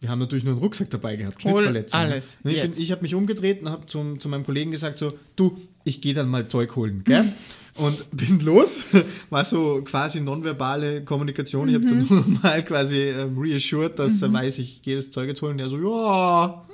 [0.00, 2.00] Wir haben natürlich nur einen Rucksack dabei gehabt, Schnittverletzung.
[2.00, 2.12] ne?
[2.12, 4.98] alles, Und Ich, bin, ich habe mich umgedreht und habe zu, zu meinem Kollegen gesagt
[4.98, 7.24] so, du, ich gehe dann mal Zeug holen, gell?
[7.78, 8.94] Und bin los,
[9.30, 11.68] war so quasi nonverbale Kommunikation.
[11.68, 15.10] Ich habe dann nur noch mal quasi ähm, reassured, dass er weiß, ich gehe das
[15.10, 15.58] Zeug jetzt holen.
[15.58, 16.66] Der so, ja,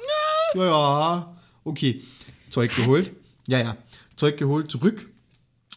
[0.55, 2.03] ja, ja, okay.
[2.51, 3.11] Zeug geholt.
[3.49, 3.77] Ja, ja.
[4.15, 5.09] Zeug geholt, zurück.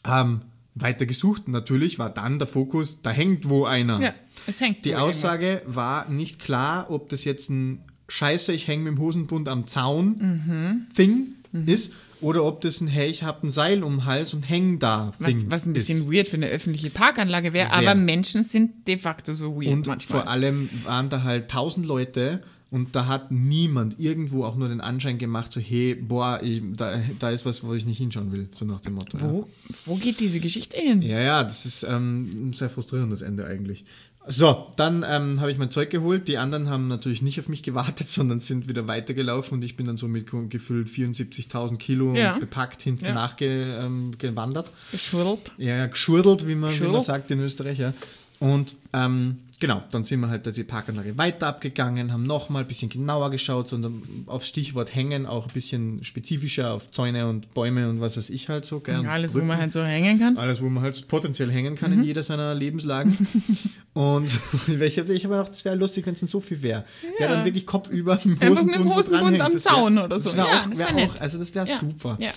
[0.08, 0.42] Ähm,
[0.76, 1.48] weiter gesucht.
[1.48, 4.00] Natürlich war dann der Fokus, da hängt wo einer.
[4.00, 4.14] Ja,
[4.48, 4.86] es hängt.
[4.86, 5.18] Die wohl irgendwas.
[5.26, 9.66] Aussage war nicht klar, ob das jetzt ein Scheiße, ich hänge mit dem Hosenbund am
[9.68, 10.88] Zaun Mhm.
[10.96, 11.28] Thing
[11.66, 14.78] ist oder ob das ein Hey, ich habe ein Seil um den Hals und häng
[14.80, 16.12] da Thing Was, was ein bisschen ist.
[16.12, 20.22] weird für eine öffentliche Parkanlage wäre, aber Menschen sind de facto so weird Und manchmal.
[20.22, 24.82] vor allem waren da halt tausend Leute und da hat niemand irgendwo auch nur den
[24.82, 28.50] Anschein gemacht, so hey, boah, ich, da, da ist was, wo ich nicht hinschauen will,
[28.52, 29.18] so nach dem Motto.
[29.18, 29.24] Ja.
[29.32, 29.50] wo,
[29.86, 31.02] wo geht diese Geschichte hin?
[31.02, 33.86] Ja, ja, das ist ähm, ein sehr frustrierendes Ende eigentlich.
[34.28, 36.28] So, dann ähm, habe ich mein Zeug geholt.
[36.28, 39.86] Die anderen haben natürlich nicht auf mich gewartet, sondern sind wieder weitergelaufen und ich bin
[39.86, 42.38] dann so mit gefühlt 74.000 Kilo Ja.
[42.38, 43.14] bepackt hinten Ja.
[43.14, 43.86] nachgewandert.
[43.86, 44.72] Ähm, gewandert.
[44.92, 45.52] Geschwurbelt.
[45.58, 47.80] ja, geschurdelt, wie man, wie man sagt in Österreich.
[47.80, 47.94] Ja.
[48.40, 52.90] Und ähm, genau, dann sind wir halt die Parkanlage weiter abgegangen, haben nochmal ein bisschen
[52.90, 58.02] genauer geschaut, sondern aufs Stichwort hängen auch ein bisschen spezifischer auf Zäune und Bäume und
[58.02, 58.80] was weiß ich halt so.
[58.80, 59.48] Gell, und Alles, wo Brücken.
[59.48, 60.38] man halt so hängen kann.
[60.38, 62.00] Alles, wo man halt potenziell hängen kann Mhm.
[62.00, 63.16] in jeder seiner Lebenslagen.
[63.94, 64.26] und
[64.68, 66.84] ich habe ich hab gedacht, das wäre lustig, wenn es denn so viel wäre.
[67.20, 70.20] Der dann wirklich kopfüber mit dem Einfach mit dem Hosenbund, wo Hosenbund am Zaun oder
[70.20, 70.30] so.
[70.30, 71.22] Das wäre Ja, auch, das wär wär auch nett.
[71.22, 71.78] also das wäre Ja.
[71.78, 72.18] super.
[72.20, 72.32] Ja.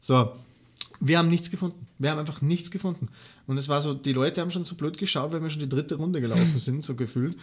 [0.00, 0.32] So,
[1.00, 1.83] wir haben nichts gefunden.
[1.98, 3.08] Wir haben einfach nichts gefunden.
[3.46, 5.68] Und es war so, die Leute haben schon so blöd geschaut, weil wir schon die
[5.68, 7.36] dritte Runde gelaufen sind, so gefühlt.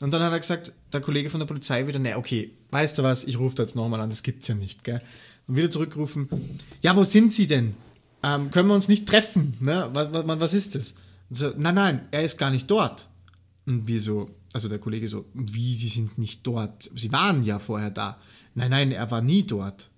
[0.00, 3.02] Und dann hat er gesagt, der Kollege von der Polizei wieder, ne, okay, weißt du
[3.02, 5.00] was, ich rufe da jetzt nochmal an, das gibt's ja nicht, gell?
[5.46, 6.28] Und wieder zurückgerufen,
[6.82, 7.74] ja, wo sind Sie denn?
[8.22, 9.56] Ähm, können wir uns nicht treffen?
[9.60, 9.88] Ne?
[9.92, 10.94] Was, was, was ist das?
[11.30, 13.08] Und so, nein, nein, er ist gar nicht dort.
[13.66, 16.90] Und wir so, also der Kollege so, wie, Sie sind nicht dort?
[16.94, 18.18] Sie waren ja vorher da.
[18.54, 19.90] Nein, nein, er war nie dort.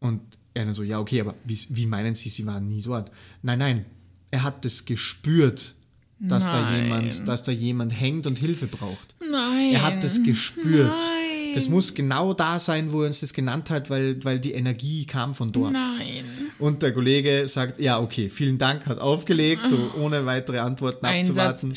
[0.00, 3.10] Und er dann so, ja, okay, aber wie, wie meinen Sie, Sie waren nie dort?
[3.42, 3.84] Nein, nein,
[4.30, 5.74] er hat das gespürt,
[6.20, 9.14] dass da jemand, dass da jemand hängt und Hilfe braucht.
[9.20, 9.72] Nein.
[9.72, 10.88] Er hat das gespürt.
[10.92, 11.54] Nein.
[11.54, 15.06] Das muss genau da sein, wo er uns das genannt hat, weil, weil die Energie
[15.06, 15.72] kam von dort.
[15.72, 16.24] Nein.
[16.58, 21.72] Und der Kollege sagt, ja, okay, vielen Dank, hat aufgelegt, so ohne weitere Antworten abzuwarten.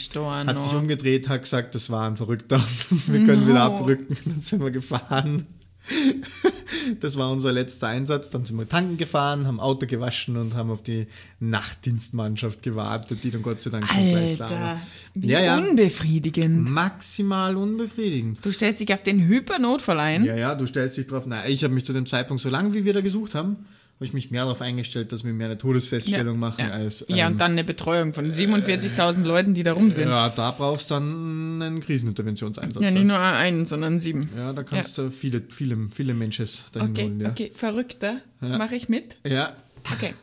[0.48, 2.62] Hat sich umgedreht, hat gesagt, das war ein Verrückter.
[3.08, 3.76] Wir können wieder No.
[3.76, 4.18] abrücken.
[4.26, 5.46] Dann sind wir gefahren.
[7.00, 8.30] Das war unser letzter Einsatz.
[8.30, 11.08] Dann sind wir tanken gefahren, haben Auto gewaschen und haben auf die
[11.40, 14.82] Nachtdienstmannschaft gewartet, die dann Gott sei Dank schon gleich da Alter, war.
[15.14, 15.58] wie Ja, ja.
[15.58, 16.70] unbefriedigend.
[16.70, 18.44] Maximal unbefriedigend.
[18.44, 20.26] Du stellst dich auf den Hypernotfall ein.
[20.26, 21.26] Ja, ja, du stellst dich drauf.
[21.26, 23.66] Nein, ich habe mich zu dem Zeitpunkt, so lange wie wir da gesucht haben,
[24.02, 26.72] habe ich mich mehr darauf eingestellt, dass wir mehr eine Todesfeststellung machen ja.
[26.72, 27.06] als.
[27.08, 30.06] ja, ähm, und dann eine Betreuung von 47.000 Leuten, die da rum sind.
[30.10, 32.82] Ja, Ja, da brauchst du dann einen Kriseninterventionseinsatz.
[32.82, 34.28] nicht nur einen, sondern sieben.
[34.36, 37.20] ja, da kannst du viele, viele, viele Menschen dahin Okay, holen.
[37.20, 37.30] Ja.
[37.30, 38.18] okay, verrückter.
[38.40, 39.18] Mache ich mit?
[39.24, 39.56] ja.
[39.94, 40.16] Okay.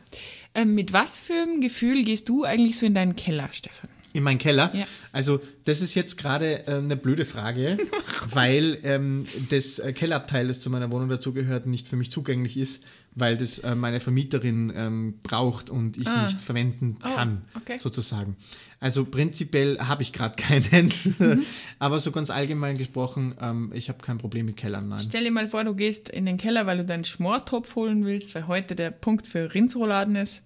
[0.55, 3.89] Ähm, mit was für einem Gefühl gehst du eigentlich so in deinen Keller, Stefan?
[4.11, 4.71] In meinen Keller.
[4.73, 4.87] Ja.
[5.11, 7.77] Also, das ist jetzt gerade äh, eine blöde Frage,
[8.29, 12.83] weil ähm, das äh, Kellerabteil, das zu meiner Wohnung dazugehört, nicht für mich zugänglich ist,
[13.15, 17.77] weil das äh, meine Vermieterin ähm, braucht und ich nicht verwenden Oh, kann, okay.
[17.77, 18.35] sozusagen.
[18.81, 21.43] Also prinzipiell habe ich gerade keinen, Mhm.
[21.79, 25.01] aber so ganz allgemein gesprochen, ähm, ich habe kein Problem mit Kellern, nein.
[25.03, 28.35] Stell dir mal vor, du gehst in den Keller, weil du deinen Schmortopf holen willst,
[28.35, 30.43] weil heute der Punkt für Rindsrouladen ist.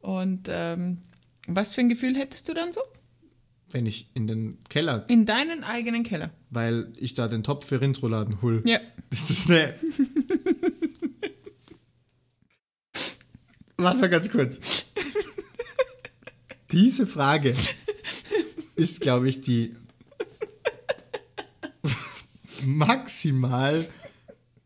[0.00, 0.98] Und ähm,
[1.46, 2.80] was für ein Gefühl hättest du dann so?
[3.70, 6.30] Wenn ich in den Keller, In deinen eigenen Keller.
[6.50, 8.62] weil ich da den Topf für Rindsrouladen hole.
[8.64, 8.78] Ja.
[9.10, 9.74] Das ist eine.
[13.78, 14.86] Warte mal ganz kurz.
[16.72, 17.54] Diese Frage
[18.74, 19.74] ist, glaube ich, die
[22.66, 23.86] maximal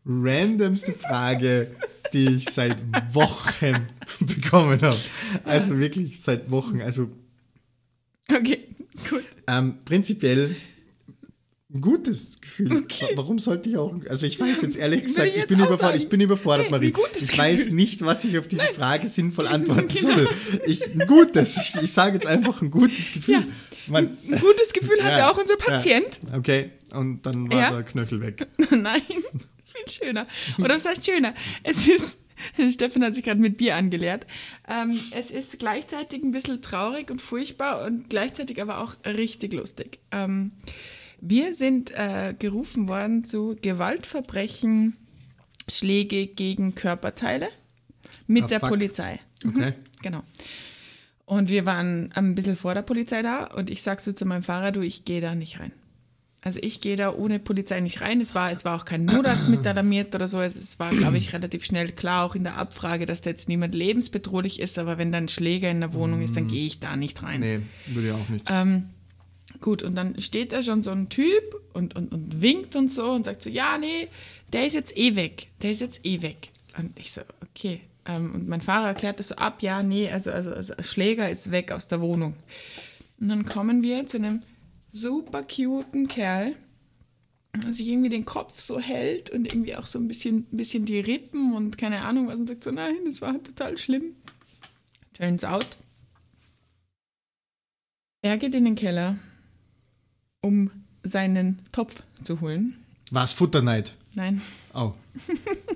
[0.05, 1.71] randomste Frage,
[2.11, 2.81] die ich seit
[3.13, 3.87] Wochen
[4.19, 4.97] bekommen habe.
[5.45, 6.81] Also wirklich seit Wochen.
[6.81, 7.09] Also
[8.29, 8.67] Okay,
[9.09, 9.23] gut.
[9.47, 10.55] ähm, prinzipiell
[11.73, 12.69] ein gutes Gefühl.
[12.71, 13.95] Wa- Warum sollte ich auch.
[14.09, 16.87] Also ich weiß jetzt ehrlich gesagt, ich ich bin überfordert, ich bin überfordert, Marie.
[16.87, 17.73] ein gutes Ich weiß Gefühl.
[17.73, 20.13] nicht, was ich auf diese Frage sinnvoll antworten Genau.
[20.15, 20.27] soll.
[20.67, 21.57] Ich, ein gutes.
[21.57, 23.35] Ich, ich sage jetzt einfach ein gutes Gefühl.
[23.35, 23.43] Ja.
[23.87, 25.65] Man, Ein gutes Gefühl hatte Ja, auch unser ja.
[25.65, 26.19] Patient.
[26.33, 27.71] okay, und dann war Ja.
[27.71, 28.47] der Knöchel weg.
[28.71, 29.01] Nein,
[29.63, 30.25] viel schöner.
[30.59, 31.33] Oder was heißt schöner?
[31.63, 32.19] Es ist,
[32.71, 34.25] Stefan hat sich gerade mit Bier angeleert.
[34.69, 39.99] Ähm, es ist gleichzeitig ein bisschen traurig und furchtbar und gleichzeitig aber auch richtig lustig.
[40.11, 40.51] Ähm,
[41.25, 44.95] wir sind äh, gerufen worden zu Gewaltverbrechen,
[45.71, 47.47] Schläge gegen Körperteile
[48.27, 48.69] mit Ah, der fuck.
[48.69, 49.19] Polizei.
[49.47, 49.73] Okay.
[50.01, 50.21] Genau.
[51.25, 54.43] Und wir waren ein bisschen vor der Polizei da und ich sag so zu meinem
[54.43, 55.71] Fahrer, du, ich gehe da nicht rein.
[56.41, 58.19] Also ich gehe da ohne Polizei nicht rein.
[58.19, 60.39] Es war, es war auch kein Notarzt mit alarmiert oder so.
[60.39, 63.47] Also es war, glaube ich, relativ schnell klar, auch in der Abfrage, dass da jetzt
[63.47, 64.77] niemand lebensbedrohlich ist.
[64.77, 67.39] Aber wenn da ein Schläger in der Wohnung ist, dann gehe ich da nicht rein.
[67.39, 68.47] Nee, würde ich auch nicht.
[68.49, 68.89] Ähm,
[69.63, 73.09] gut, und dann steht da schon so ein Typ und, und, und winkt und so
[73.09, 74.07] und sagt so, ja, nee,
[74.51, 75.47] der ist jetzt eh weg.
[75.63, 76.51] Der ist jetzt eh weg.
[76.77, 77.81] Und ich so, okay.
[78.05, 81.49] Ähm, und mein Fahrer erklärt das so ab, ja, nee, also, also, also Schläger ist
[81.49, 82.35] weg aus der Wohnung.
[83.19, 84.41] Und dann kommen wir zu einem
[84.91, 86.55] super cuten Kerl,
[87.55, 90.99] der sich irgendwie den Kopf so hält und irgendwie auch so ein bisschen, bisschen die
[90.99, 94.15] Rippen und keine Ahnung was und sagt so, nein, das war total schlimm.
[95.13, 95.77] Turns out,
[98.23, 99.19] er geht in den Keller,
[100.43, 100.69] um
[101.03, 102.75] seinen Topf zu holen.
[103.11, 103.93] War es Futterneid?
[104.15, 104.41] Nein,
[104.75, 104.93] Oh.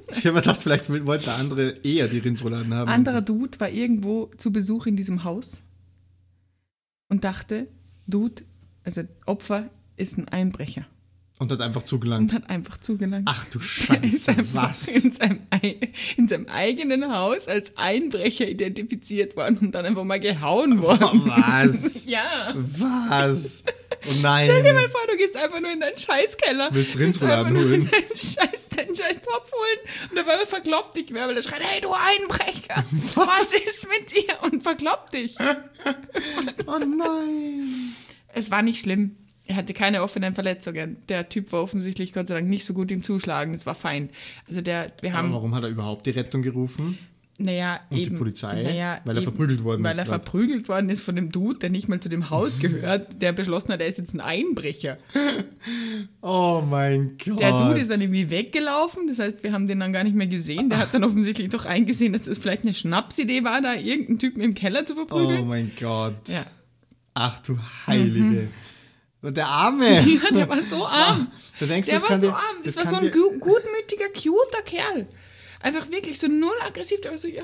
[0.09, 2.89] Ich habe mir gedacht, vielleicht wollte der andere eher die Rindsrouladen haben.
[2.89, 5.61] anderer Dude war irgendwo zu Besuch in diesem Haus
[7.09, 7.67] und dachte,
[8.07, 8.43] Dude,
[8.83, 10.85] also Opfer ist ein Einbrecher
[11.39, 12.31] Und hat einfach zugelangt.
[12.31, 13.27] und hat einfach zugelangt.
[13.29, 14.87] Ach du Scheiße, was?
[14.87, 20.19] In seinem, ei- in seinem eigenen Haus als Einbrecher identifiziert worden und dann einfach mal
[20.19, 21.21] gehauen worden.
[21.25, 22.05] Was?
[22.07, 22.55] Ja.
[22.55, 23.63] Was?
[24.09, 24.89] Oh Stell dir mal nein.
[24.89, 26.69] vor, du gehst einfach nur in deinen Scheißkeller.
[26.71, 27.89] Willst Rindsrouladen holen?
[27.91, 31.61] Deinen Scheiß, deinen scheiß Topf holen und auf einmal verkloppt dich wer, weil er schreit,
[31.61, 34.35] hey du Einbrecher, was ist mit dir?
[34.43, 35.35] Und verkloppt dich.
[36.65, 37.69] Oh nein.
[38.33, 39.15] Es war nicht schlimm.
[39.45, 40.97] Er hatte keine offenen Verletzungen.
[41.07, 43.53] Der Typ war offensichtlich Gott sei Dank nicht so gut im Zuschlagen.
[43.53, 44.09] Es war fein.
[44.47, 46.97] Also der, wir Aber haben, warum hat er überhaupt die Rettung gerufen?
[47.39, 48.17] Naja, Und die eben.
[48.17, 48.63] Polizei?
[48.63, 50.23] Naja, Weil er eben, verprügelt worden weil ist er grad.
[50.23, 53.71] verprügelt worden ist von dem Dude, der nicht mal zu dem Haus gehört, der beschlossen
[53.73, 54.97] hat, er ist jetzt ein Einbrecher.
[56.21, 57.39] Oh mein Gott.
[57.39, 60.27] Der Dude ist dann irgendwie weggelaufen, das heißt, wir haben den dann gar nicht mehr
[60.27, 60.69] gesehen.
[60.69, 64.41] Der hat dann offensichtlich doch eingesehen, dass das vielleicht eine Schnapsidee war, da irgendeinen Typen
[64.41, 65.47] im Keller zu Oh verprügeln.
[65.47, 66.27] mein Gott.
[66.29, 66.45] Ja.
[67.13, 68.47] Ach du Heilige.
[69.21, 69.85] Und der Arme.
[69.93, 71.27] ja, der war so arm.
[71.59, 72.41] Du denkst, Der das war so arm.
[72.63, 75.07] Das, war kann so ein dir- gutmütiger, cuter Kerl.
[75.61, 77.01] Einfach wirklich so null aggressiv.
[77.01, 77.43] Der war so, ja.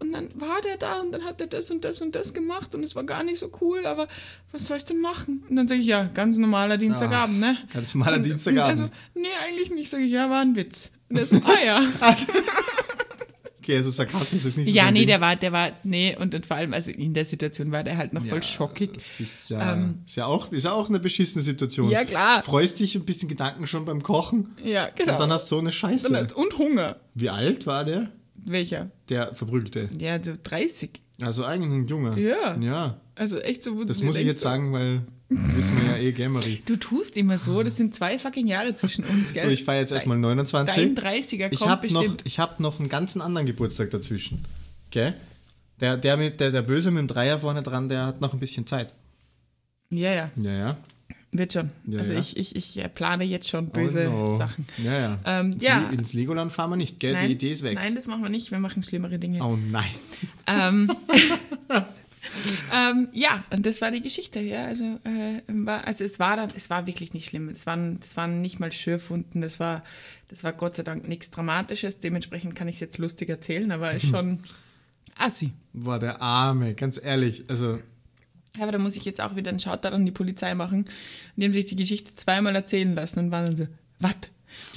[0.00, 2.74] Und dann war der da und dann hat er das und das und das gemacht
[2.74, 4.08] und es war gar nicht so cool, aber
[4.50, 5.44] was soll ich denn machen?
[5.48, 7.56] Und dann sage ich, ja, ganz normaler Dienstagabend, ne?
[7.72, 8.80] Ganz normaler Und- Dienstagabend.
[8.80, 9.88] Also, nee, eigentlich nicht.
[9.88, 10.90] Sag ich, ja, war ein Witz.
[11.08, 11.80] Und er so, ah ja.
[13.64, 15.08] Okay, also Sarkasmus ist nicht so ja, nee, Ding.
[15.08, 17.96] der war, der war, nee, und, und vor allem, also in der Situation war der
[17.96, 19.00] halt noch voll schockig.
[19.00, 19.88] Sicher.
[20.04, 21.86] ist, ja auch, ist ja auch eine beschissene Situation.
[21.86, 22.42] Ähm, Ja, klar.
[22.42, 24.54] Freust dich und bist in Gedanken schon beim Kochen.
[24.62, 25.14] Ja, genau.
[25.14, 26.08] Und dann hast du so eine Scheiße.
[26.08, 26.96] Und, und Hunger.
[27.14, 28.10] Wie alt war der?
[28.34, 28.90] Welcher?
[29.08, 29.88] Der Verprügelte.
[29.98, 30.90] Ja, so 30.
[31.22, 32.20] Also eigentlich ein Junge.
[32.20, 32.58] Ja.
[32.60, 33.00] Ja.
[33.16, 33.84] Also echt so.
[33.84, 36.62] Das muss ich jetzt so, sagen, weil wissen wir ja eh Gamery.
[36.66, 39.46] Du tust immer so, das sind zwei fucking Jahre zwischen uns, gell?
[39.46, 40.74] Du, ich feiere jetzt erstmal 29.
[40.74, 42.22] Dein 30er ich kommt habe noch, bestimmt.
[42.24, 44.44] ich hab noch einen ganzen anderen Geburtstag dazwischen.
[44.88, 45.14] Okay?
[45.80, 48.40] Der, der, mit, der, der Böse mit dem Dreier vorne dran, der hat noch ein
[48.40, 48.92] bisschen Zeit.
[49.90, 50.76] Ja, ja, Ja, ja.
[51.32, 51.70] wird schon.
[51.86, 52.20] Ja, also ja.
[52.20, 54.36] Ich, ich, ich äh, plane jetzt schon böse oh no.
[54.36, 54.66] Sachen.
[54.78, 55.18] Ja, ja.
[55.24, 55.90] Ähm, ins, ja.
[55.90, 57.16] Ins Legoland fahren wir nicht, gell?
[57.26, 57.74] Die Idee ist weg.
[57.74, 58.50] Nein, das machen wir nicht.
[58.50, 59.42] Wir machen schlimmere Dinge.
[59.42, 59.90] Oh nein.
[60.46, 60.90] Ähm,
[62.74, 64.40] ähm, ja, und das war die Geschichte.
[64.40, 67.48] Ja, also, äh, war, also es war dann, es war wirklich nicht schlimm.
[67.48, 69.40] Es waren, es waren nicht mal Schürfwunden.
[69.40, 69.84] Das war,
[70.28, 71.98] das war Gott sei Dank nichts Dramatisches.
[71.98, 74.40] Dementsprechend kann ich es jetzt lustig erzählen, aber ist schon
[75.18, 75.52] assi.
[75.72, 77.44] War der Arme, ganz ehrlich.
[77.48, 77.80] Also,
[78.58, 80.86] Aber da muss ich jetzt auch wieder einen Shoutout an die Polizei machen.
[81.36, 83.66] Die haben sich die Geschichte zweimal erzählen lassen und waren dann so,
[84.00, 84.14] was?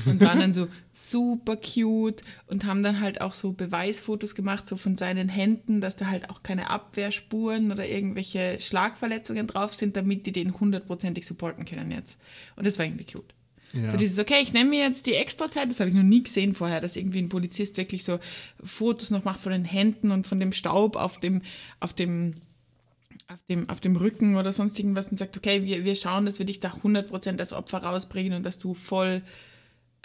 [0.06, 4.78] Und waren dann so super cute und haben dann halt auch so Beweisfotos gemacht, so
[4.78, 10.26] von seinen Händen, dass da halt auch keine Abwehrspuren oder irgendwelche Schlagverletzungen drauf sind, damit
[10.26, 12.20] die den hundertprozentig supporten können jetzt.
[12.56, 13.34] Und das war irgendwie cute.
[13.74, 13.90] Ja.
[13.90, 16.54] So dieses, okay, ich nehme mir jetzt die Extrazeit, das habe ich noch nie gesehen
[16.54, 18.20] vorher, dass irgendwie ein Polizist wirklich so
[18.64, 21.42] Fotos noch macht von den Händen und von dem Staub auf dem,
[21.80, 22.36] auf dem,
[23.28, 26.40] auf dem, auf dem Rücken oder sonst irgendwas und sagt, okay, wir, wir schauen, dass
[26.40, 29.22] wir dich da 100% als Opfer rausbringen und dass du voll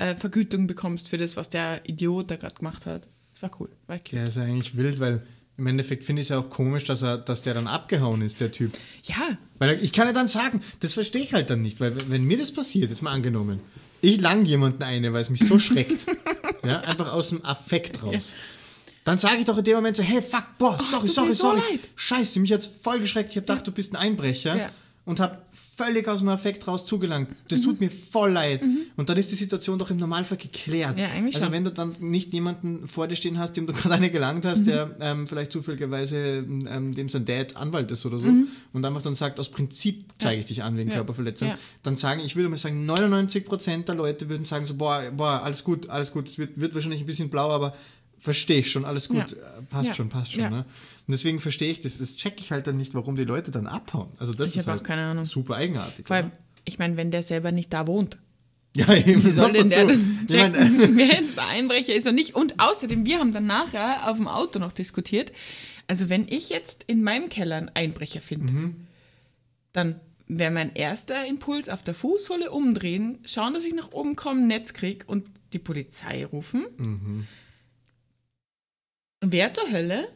[0.03, 3.03] äh, Vergütung bekommst für das, was der Idiot da gerade gemacht hat.
[3.35, 4.13] Das war cool, war cute.
[4.13, 5.27] der ist ja eigentlich wild, weil
[5.59, 8.41] im Endeffekt finde ich es ja auch komisch, dass, er, dass der dann abgehauen ist,
[8.41, 8.73] der Typ.
[9.05, 12.25] Ja, Weil ich kann ja dann sagen, das verstehe ich halt dann nicht, weil wenn
[12.25, 13.61] mir das passiert, jetzt mal angenommen,
[14.01, 16.07] ich lang jemanden eine, weil es mich so schreckt,
[16.65, 18.33] ja, einfach aus dem Affekt raus.
[19.05, 21.49] Dann sage ich doch in dem Moment so, hey, fuck, boah, Oh, sorry, sorry, so
[21.49, 21.61] sorry.
[21.71, 21.81] leid.
[21.97, 23.31] Scheiße, mich hat's voll geschreckt.
[23.31, 24.71] Ich habe gedacht, du bist ein Einbrecher Ja.
[25.05, 25.39] und habe
[25.85, 27.29] völlig aus dem Affekt raus zugelangt.
[27.49, 27.65] Das Mhm.
[27.65, 28.63] tut mir voll leid.
[28.97, 30.99] Und dann ist die Situation doch im Normalfall geklärt.
[30.99, 31.53] Ja, eigentlich also schon.
[31.55, 34.67] wenn du dann nicht jemanden vor dir stehen hast, dem du gerade eine gelangt hast,
[34.67, 34.93] der Mhm.
[35.01, 38.27] ähm, vielleicht zufälligerweise ähm, dem sein Dad Anwalt ist oder so
[38.73, 40.91] und einfach dann sagt, aus Prinzip zeige ich dich an wegen Mhm.
[40.93, 40.97] Ja.
[40.99, 41.59] Körperverletzung, Ja.
[41.83, 45.65] dann sagen, ich würde mal sagen, 99% der Leute würden sagen so, boah, boah alles
[45.65, 47.75] gut, alles gut, es wird, wird wahrscheinlich ein bisschen blau, aber
[48.23, 49.59] verstehe ich schon, alles gut, Ja.
[49.59, 49.95] äh, passt Ja.
[49.95, 50.43] schon, passt schon.
[50.43, 50.51] Ja.
[50.51, 50.59] Ne?
[50.59, 53.67] Und deswegen verstehe ich das, das check ich halt dann nicht, warum die Leute dann
[53.67, 54.09] abhauen.
[54.19, 55.25] Also das Ich ist halt keine Ahnung.
[55.25, 56.07] super eigenartig.
[56.07, 56.39] vor allem, oder?
[56.65, 58.19] ich meine, wenn der selber nicht da wohnt,
[58.77, 59.23] Ja, eben.
[59.25, 62.35] wie soll denn der denn Ich meine, checken, wer jetzt der Einbrecher ist und nicht?
[62.37, 65.33] Und außerdem, wir haben dann nachher auf dem Auto noch diskutiert,
[65.89, 68.77] also wenn ich jetzt in meinem Keller einen Einbrecher finde, Mhm.
[69.73, 74.41] dann wäre mein erster Impuls auf der Fußsohle umdrehen, schauen, dass ich nach oben komme,
[74.43, 76.65] ein Netz krieg und die Polizei rufen.
[76.79, 77.27] Mhm.
[79.23, 80.09] Und wer zur Hölle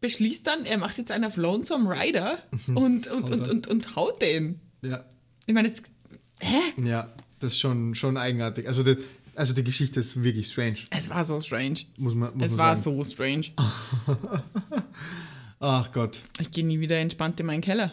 [0.00, 2.76] beschließt dann, er macht jetzt einen auf Lonesome Rider Mhm.
[2.76, 4.60] und, und, und, und, und haut den?
[4.82, 5.04] ja,
[5.46, 5.82] Ich meine, das,
[6.76, 7.08] ja,
[7.40, 8.66] das ist schon, schon eigenartig.
[8.68, 8.96] Also die,
[9.34, 11.80] also die Geschichte ist wirklich strange, es war so strange.
[11.96, 12.96] muss man, muss Es man war sagen.
[12.98, 13.46] so strange.
[15.60, 16.22] Ach Gott.
[16.40, 17.92] Ich gehe nie wieder entspannt in meinen Keller.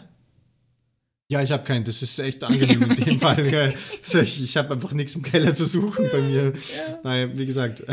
[1.28, 1.84] Ja, ich habe keinen.
[1.84, 3.44] Das ist echt angenehm in dem Fall.
[3.52, 3.68] Ja,
[4.22, 6.52] ich ich habe einfach nichts im Keller zu suchen bei mir.
[7.02, 7.84] Naja, wie gesagt,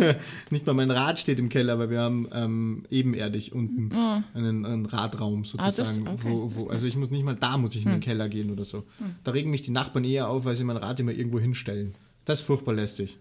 [0.50, 3.90] nicht mal mein Rad steht im Keller, aber wir haben ähm, ebenerdig unten
[4.34, 6.06] einen, einen Radraum sozusagen.
[6.06, 8.00] Ah, das- okay, wo, wo, also ich muss nicht mal da muss ich in den
[8.00, 8.84] Keller gehen oder so.
[9.24, 11.94] Da regen mich die Nachbarn eher auf, weil sie mein Rad immer irgendwo hinstellen.
[12.26, 13.16] Das ist furchtbar lästig.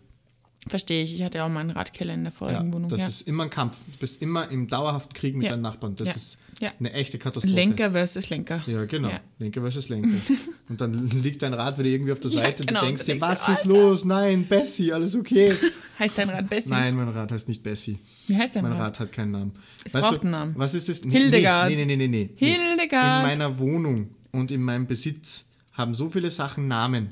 [0.67, 1.15] Verstehe ich.
[1.15, 2.87] Ich hatte auch mal einen Radkeller in der Ja, vorigen Wohnung.
[2.89, 3.07] das ja.
[3.07, 3.77] ist immer ein Kampf.
[3.93, 5.51] Du bist immer im dauerhaften Krieg mit Ja.
[5.51, 5.95] deinen Nachbarn.
[5.95, 6.13] Das Ja.
[6.15, 6.71] ist Ja.
[6.79, 7.55] eine echte Katastrophe.
[7.55, 8.63] Lenker versus Lenker.
[8.67, 9.09] Ja, genau.
[9.09, 9.19] Ja.
[9.39, 10.09] Lenker versus Lenker.
[10.69, 12.79] Und dann liegt dein Rad wieder irgendwie auf der Ja, Seite genau.
[12.81, 13.69] und du denkst Du dir, was ist Alter.
[13.69, 14.05] los?
[14.05, 15.51] Nein, Bessie, alles okay.
[15.99, 16.69] Heißt dein Rad Bessie?
[16.69, 17.97] Nein, mein Rad heißt nicht Bessie.
[18.27, 18.81] Wie heißt dein Mein Rad?
[18.81, 19.51] Rad hat keinen Namen.
[19.83, 20.53] Es braucht einen Namen.
[20.57, 21.03] Was ist das?
[21.03, 21.69] Nee, Hildegard.
[21.71, 22.29] Nee, nee, nee, nee, nee.
[22.39, 22.47] nee.
[22.47, 23.23] Hildegard.
[23.23, 27.11] In meiner Wohnung und in meinem Besitz haben so viele Sachen Namen,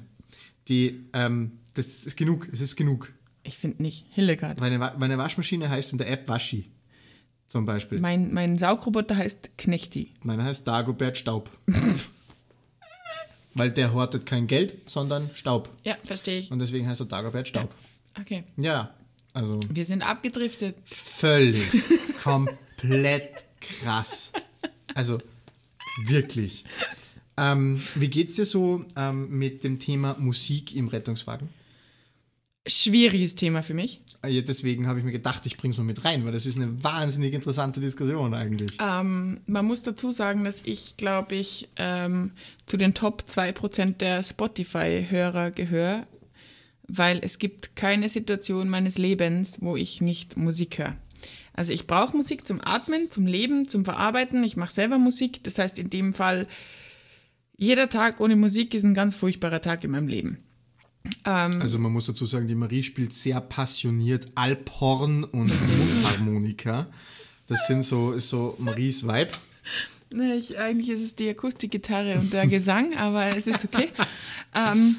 [0.68, 3.12] die, ähm, das ist genug, es ist genug.
[3.50, 4.06] Ich finde nicht.
[4.12, 4.60] Hildegard.
[4.60, 6.70] Meine, Wa- meine Waschmaschine heißt in der App Waschi.
[7.48, 8.00] Zum Beispiel.
[8.00, 10.14] Mein, mein Saugroboter heißt Knechti.
[10.22, 11.50] Meiner heißt Dagobert Staub.
[13.56, 15.70] Weil der hortet kein Geld, sondern Staub.
[15.84, 16.52] Ja, verstehe ich.
[16.52, 17.74] Und deswegen heißt er Dagobert Staub.
[18.20, 18.44] Okay.
[18.58, 18.94] Ja,
[19.34, 20.76] also Wir sind abgedriftet.
[20.86, 21.64] völlig,
[22.24, 24.32] komplett krass.
[24.94, 25.20] Also
[26.06, 26.66] wirklich.
[27.38, 31.50] Ähm, wie geht's dir so ähm, mit dem Thema Musik im Rettungswagen?
[32.68, 34.02] Schwieriges Thema für mich.
[34.24, 36.58] Äh, ja, Deswegen habe ich mir gedacht, ich bring's mal mit rein, weil das ist
[36.58, 38.78] eine wahnsinnig interessante Diskussion eigentlich.
[38.82, 42.32] Ähm, man muss dazu sagen, dass ich, glaube ich, ähm,
[42.66, 46.06] zu den Top 2% der Spotify-Hörer gehöre,
[46.88, 50.96] weil es gibt keine Situation meines Lebens, wo ich nicht Musik höre.
[51.54, 54.44] Also ich brauche Musik zum Atmen, zum Leben, zum Verarbeiten.
[54.44, 55.44] Ich mache selber Musik.
[55.44, 56.48] Das heißt, in dem Fall,
[57.58, 60.38] jeder Tag ohne Musik ist ein ganz furchtbarer Tag in meinem Leben.
[61.24, 66.88] Also man muss dazu sagen, die Marie spielt sehr passioniert Alphorn und Mundharmonika.
[67.48, 69.32] Das sind so, ist so Maries Vibe.
[70.14, 73.90] Ne, Ich, eigentlich ist es die Akustikgitarre und der Gesang, aber es ist okay.
[74.56, 74.96] ähm,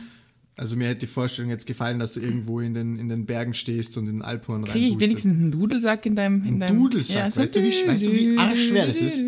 [0.57, 3.55] Also mir hätte die Vorstellung jetzt gefallen, dass du irgendwo in den, in den Bergen
[3.55, 6.43] stehst und in den Alphorn Kriege ich wenigstens einen Dudelsack in deinem...
[6.45, 9.23] In Ein deinem Dudelsack, weißt du, wie- weißt du, wie arschschwer das ist?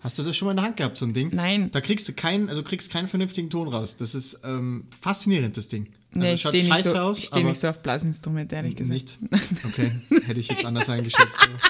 [0.00, 1.30] Hast du das schon mal in der Hand gehabt, so ein Ding?
[1.32, 1.70] Nein.
[1.72, 3.96] Da kriegst du keinen, also kriegst keinen vernünftigen Ton raus.
[3.96, 5.88] Das ist ähm, faszinierend, das Ding.
[6.12, 8.92] Also Nee, ich stehe nicht, so, ich steh nicht so auf Blasinstrumente, ehrlich gesagt.
[8.92, 9.18] nicht.
[9.64, 9.92] Okay,
[10.26, 11.48] hätte ich jetzt anders eingeschätzt.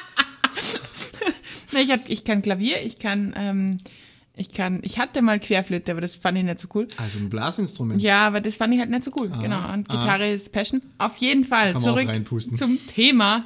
[1.73, 3.79] Nee, ich, hab, ich kann Klavier, ich kann, ähm,
[4.35, 6.89] ich kann, ich hatte mal Querflöte, aber das fand ich nicht so cool.
[6.97, 8.03] Also ein Blasinstrument.
[8.03, 9.31] Ja, aber das fand ich halt nicht so cool.
[9.41, 9.73] genau.
[9.73, 10.83] Und Gitarre ist Passion.
[10.99, 12.09] Auf jeden Fall zurück
[12.57, 13.45] zum Thema.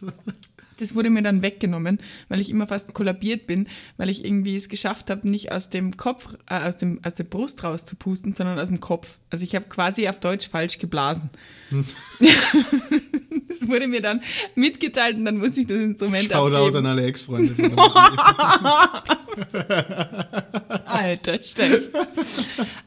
[0.78, 4.68] Das wurde mir dann weggenommen, weil ich immer fast kollabiert bin, weil ich irgendwie es
[4.68, 8.68] geschafft habe, nicht aus dem Kopf, äh, aus, dem, aus der Brust rauszupusten, sondern aus
[8.68, 9.18] dem Kopf.
[9.30, 11.30] Also ich habe quasi auf Deutsch falsch geblasen.
[13.48, 14.20] das wurde mir dann
[14.54, 16.76] mitgeteilt und dann musste ich das Instrument Shoutout abgeben.
[16.78, 17.54] an alle Ex-Freunde.
[20.86, 21.90] Alter, Steff.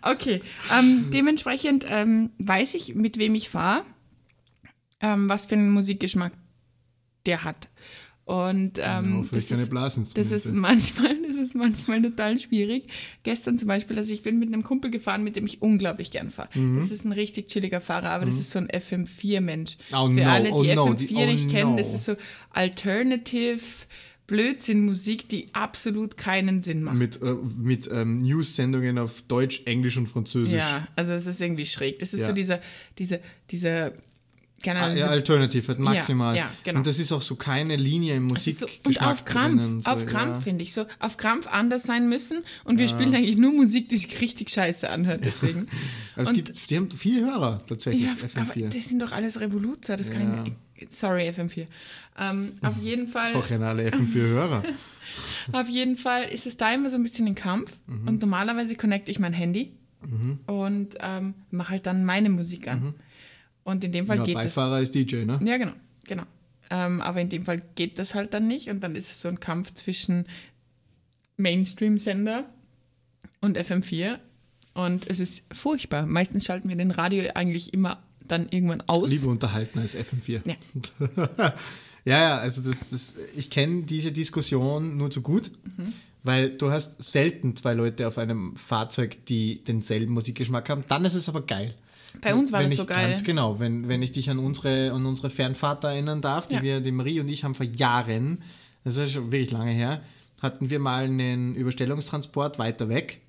[0.01, 0.41] Okay,
[0.77, 3.83] ähm, dementsprechend ähm, weiß ich, mit wem ich fahre,
[5.01, 6.33] ähm, was für einen Musikgeschmack
[7.29, 7.69] der hat.
[8.25, 12.83] Und ähm, das, ist, das ist manchmal, das ist manchmal total schwierig.
[13.23, 16.29] Gestern zum Beispiel, also ich bin mit einem Kumpel gefahren, mit dem ich unglaublich gern
[16.29, 16.49] fahre.
[16.53, 16.77] Mhm.
[16.79, 19.77] Das ist ein richtig chilliger Fahrer, aber das ist so ein FM4-Mensch.
[19.93, 21.77] Oh Für no, alle, die oh no, FM4 die- oh nicht kennen, no.
[21.77, 22.15] das ist so
[22.51, 23.59] Alternative
[24.27, 26.97] Blödsinn-Musik, die absolut keinen Sinn macht.
[26.97, 30.53] mit äh, mit ähm, News-Sendungen auf Deutsch, Englisch und Französisch.
[30.59, 31.97] Ja, also es ist irgendwie schräg.
[31.97, 32.27] Das ist Ja.
[32.27, 32.59] so dieser,
[32.99, 33.17] dieser,
[33.49, 33.93] dieser,
[34.65, 36.35] ja, dieser- Alternative, halt maximal.
[36.35, 36.79] ja, genau.
[36.79, 38.55] Und das ist auch so keine Linie im Musik.
[38.55, 42.77] so, und auf Krampf, auf Krampf finde ich so, auf Krampf anders sein müssen und
[42.77, 45.67] wir spielen eigentlich nur Musik, die sich richtig scheiße anhört, deswegen.
[46.15, 48.69] Also es Und- gibt, die haben viele Hörer tatsächlich, Ja, aber FM4.
[48.73, 50.43] das sind doch alles Revoluzer, das kann Ja.
[50.43, 50.91] ich nicht.
[50.91, 51.67] Sorry, FM4.
[52.17, 53.31] Ähm, auf jeden Fall.
[53.31, 54.63] Sorry an alle FM4-Hörer.
[55.53, 58.07] Auf jeden Fall ist es da immer so ein bisschen ein Kampf Mhm.
[58.07, 59.71] und normalerweise connecte ich mein Handy
[60.47, 62.93] und ähm, mache halt dann meine Musik an.
[63.69, 64.17] Und in dem Fall.
[64.17, 64.43] Ja, geht das.
[64.45, 65.39] Beifahrer ist DJ, ne?
[65.43, 65.73] Ja, genau,
[66.07, 66.23] genau.
[66.71, 69.27] Ähm, aber in dem Fall geht das halt dann nicht und dann ist es so
[69.29, 70.25] ein Kampf zwischen
[71.37, 72.45] Mainstream-Sender
[73.41, 74.17] und FM4.
[74.73, 76.05] Und es ist furchtbar.
[76.05, 79.09] Meistens schalten wir den Radio eigentlich immer dann irgendwann aus.
[79.09, 80.41] Lieber unterhalten als FM4.
[80.45, 80.55] Ja.
[82.05, 85.93] ja, ja, also das, das, ich kenne diese Diskussion nur zu gut, Mhm.
[86.23, 90.83] weil du hast selten zwei Leute auf einem Fahrzeug, die denselben Musikgeschmack haben.
[90.87, 91.73] Dann ist es aber geil.
[92.21, 93.07] Bei uns war wenn das ich, so geil.
[93.07, 96.61] Ganz genau, wenn, wenn ich dich an unsere, an unsere Fernfahrt erinnern darf, die Ja.
[96.63, 98.41] wir, die Marie und ich haben vor Jahren,
[98.83, 100.01] das ist schon wirklich lange her,
[100.41, 103.21] hatten wir mal einen Überstellungstransport weiter weg.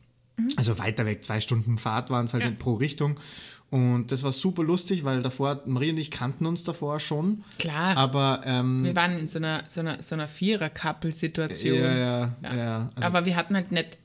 [0.56, 2.50] Also weiter weg, zwei Stunden Fahrt waren es halt Mhm.
[2.50, 2.56] Ja.
[2.58, 3.20] pro Richtung.
[3.68, 7.44] Und das war super lustig, weil davor, Marie und ich kannten uns davor schon.
[7.58, 7.96] Klar.
[7.96, 11.76] Aber ähm, wir waren in so einer, so einer, so einer Vierer-Couple-Situation.
[11.76, 12.88] ja, ja, ja, ja.
[12.96, 13.98] Also Aber wir hatten halt nicht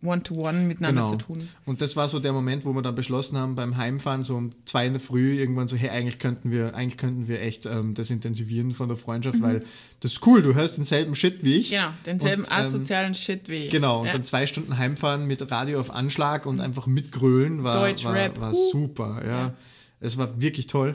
[0.00, 1.16] One-to-One miteinander Genau.
[1.16, 1.48] zu tun.
[1.66, 4.52] Und das war so der Moment, wo wir dann beschlossen haben, beim Heimfahren, so um
[4.64, 7.94] zwei in der Früh, irgendwann so, hey, eigentlich könnten wir, eigentlich könnten wir echt ähm,
[7.94, 9.64] das intensivieren von der Freundschaft, weil
[9.98, 11.70] das ist cool, du hörst denselben Shit wie ich.
[11.70, 11.74] Mhm.
[11.74, 13.68] Genau, denselben Und, ähm, asozialen Shit wie.
[13.68, 14.12] Genau, und ja.
[14.12, 18.40] dann zwei Stunden heimfahren mit Radio auf Anschlag und einfach mitgrölen war, Deutsch war, Rap,
[18.40, 18.70] war huh.
[18.70, 19.20] super.
[19.24, 19.30] Ja.
[19.30, 19.54] Ja.
[20.00, 20.94] Es war wirklich toll.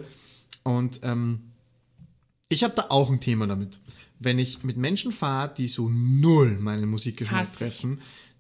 [0.63, 1.51] Und ähm,
[2.47, 3.79] ich habe da auch ein Thema damit.
[4.19, 7.85] Wenn ich mit Menschen fahre, die so null meinen Musikgeschmack Hasse ich.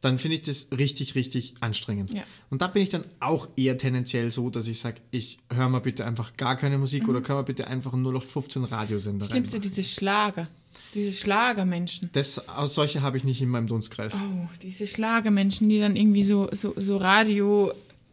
[0.03, 2.11] Dann finde ich das richtig, richtig anstrengend.
[2.13, 2.23] Ja.
[2.49, 5.79] Und da bin ich dann auch eher tendenziell so, dass ich sage, ich höre mal
[5.79, 9.29] bitte einfach gar keine Musik oder können wir bitte einfach nur noch 15 Radiosender Mhm.
[9.31, 9.61] Schlimmste, rein.
[9.61, 10.47] diese Schlager.
[10.95, 12.09] Diese Schlagermenschen.
[12.13, 14.15] Das, aus solche habe ich nicht in meinem Dunstkreis.
[14.15, 17.69] Oh, diese Schlagermenschen, die dann irgendwie so, so, so Radio.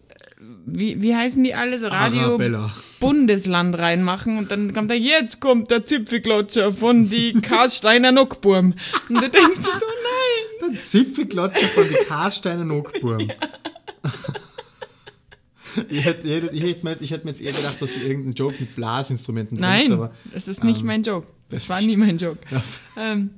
[0.09, 0.15] äh,
[0.67, 1.79] Wie, wie heißen die alle?
[1.79, 2.75] So Radio Arabella.
[3.01, 8.75] Bundesland reinmachen und dann kommt da, jetzt kommt der Zipfelklatscher von die Karsteiner Nockburm.
[9.09, 9.87] Und du denkst dir so,
[10.83, 13.31] Zipfelklatscher von die Karsteiner Nockburm.
[15.89, 18.01] Ich hätte, ich, hätte, ich, hätte mir, ich hätte mir jetzt eher gedacht, dass du
[18.01, 21.29] irgendeinen Joke mit Blasinstrumenten Nein, bringst, aber das ist nicht mein Joke.
[21.49, 22.41] das Das war nie mein Joke.
[22.51, 22.63] Ja.
[22.97, 23.31] Ähm,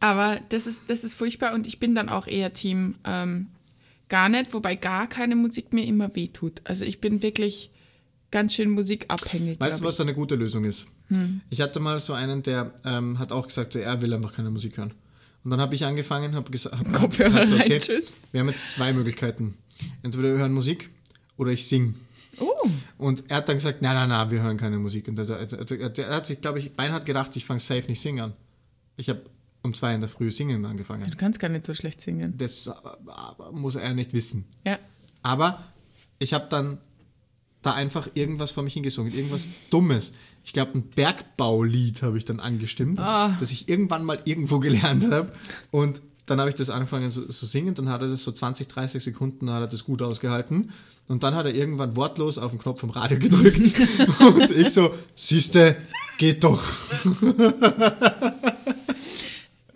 [0.00, 3.48] aber das ist, das ist furchtbar und ich bin dann auch eher Team ähm,
[4.08, 6.60] gar nicht, wobei gar keine Musik mir immer wehtut.
[6.64, 7.70] Also ich bin wirklich
[8.30, 9.58] ganz schön musikabhängig.
[9.58, 10.86] weißt du, was da eine gute Lösung ist?
[11.08, 11.40] Hm.
[11.50, 14.50] Ich hatte mal so einen, der ähm, hat auch gesagt, so, er will einfach keine
[14.50, 14.92] Musik hören.
[15.48, 18.08] Und dann habe ich angefangen, habe gesagt, hab, Kopfhörer gesagt, rein, tschüss.
[18.32, 19.56] wir haben jetzt zwei Möglichkeiten.
[20.02, 20.90] Entweder wir hören Musik
[21.38, 21.94] oder ich singe.
[22.38, 22.68] Oh,
[22.98, 25.08] Und er hat dann gesagt, nein, nein, nein, wir hören keine Musik.
[25.08, 27.98] Und er, er, er, hat sich, glaube ich, Bein hat gedacht, ich fange safe nicht
[27.98, 28.32] singen an.
[28.98, 29.22] Ich habe
[29.62, 31.10] um zwei in der Früh singen angefangen.
[31.10, 32.36] du kannst gar nicht so schlecht singen.
[32.36, 32.72] Das äh,
[33.50, 34.44] muss er nicht wissen.
[34.66, 34.78] Ja.
[35.22, 35.64] Aber
[36.18, 36.76] ich habe dann
[37.62, 40.12] da einfach irgendwas vor mich hingesungen, irgendwas Dummes.
[40.44, 43.36] Ich glaube, ein Bergbaulied habe ich dann angestimmt, Ah.
[43.40, 45.32] das ich irgendwann mal irgendwo gelernt habe.
[45.70, 48.68] Und dann habe ich das angefangen zu so singen, dann hat er das so 20,
[48.68, 50.72] 30 Sekunden, hat er das gut ausgehalten.
[51.08, 53.72] Und dann hat er irgendwann wortlos auf den Knopf vom Radio gedrückt.
[54.20, 55.76] und ich so, siehste,
[56.18, 56.62] geht doch.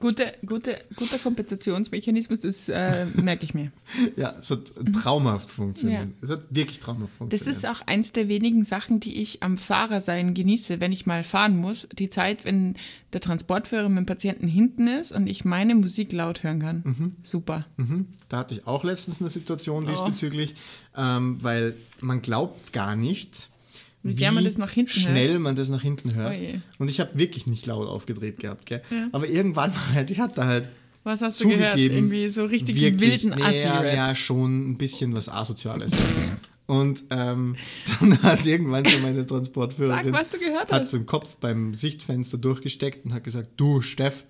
[0.02, 3.70] Gute, gute, guter Kompensationsmechanismus, das äh, merke ich mir.
[4.16, 6.02] Ja, es hat traumhaft funktioniert.
[6.06, 6.08] Ja.
[6.22, 7.56] Es hat wirklich traumhaft Das funktioniert.
[7.56, 11.56] ist auch eins der wenigen Sachen, die ich am Fahrersein genieße, wenn ich mal fahren
[11.56, 11.86] muss.
[11.96, 12.74] Die Zeit, wenn
[13.12, 17.14] der Transportführer mit dem Patienten hinten ist und ich meine Musik laut hören kann.
[17.22, 17.66] Super.
[17.76, 18.08] Mhm.
[18.28, 19.88] Da hatte ich auch letztens eine Situation Oh.
[19.88, 20.56] diesbezüglich,
[20.96, 23.50] ähm, weil man glaubt gar nicht,
[24.02, 25.40] Wie sehr man das nach hinten schnell hört.
[25.40, 26.36] man das nach hinten hört.
[26.36, 26.54] Oh je.
[26.78, 28.66] Und ich habe wirklich nicht laut aufgedreht gehabt.
[28.66, 28.82] Gell?
[29.12, 30.68] Aber irgendwann mal, also ich hatte halt
[31.04, 31.78] Was hast du gehört?
[31.78, 33.84] Irgendwie so richtig wirklich, wilden nee, Assi-Rap.
[33.84, 35.92] ja, ja, schon ein bisschen was Asoziales.
[36.66, 37.56] Und ähm,
[38.00, 40.90] dann hat irgendwann so meine Transportführerin Sag, was du gehört hat hast.
[40.90, 44.24] so den Kopf beim Sichtfenster durchgesteckt und hat gesagt, du Steff,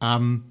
[0.00, 0.44] ähm,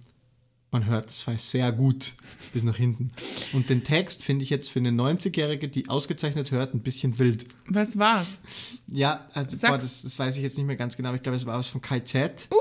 [0.72, 2.14] man hört es sehr gut
[2.54, 3.12] bis nach hinten.
[3.54, 7.46] Und den Text finde ich jetzt für eine 90-Jährige, die ausgezeichnet hört, ein bisschen wild.
[7.68, 8.40] Was war's?
[8.88, 11.36] Ja, also boah, das, das weiß ich jetzt nicht mehr ganz genau, aber ich glaube,
[11.36, 12.50] es war was von KZ.
[12.52, 12.56] Uh,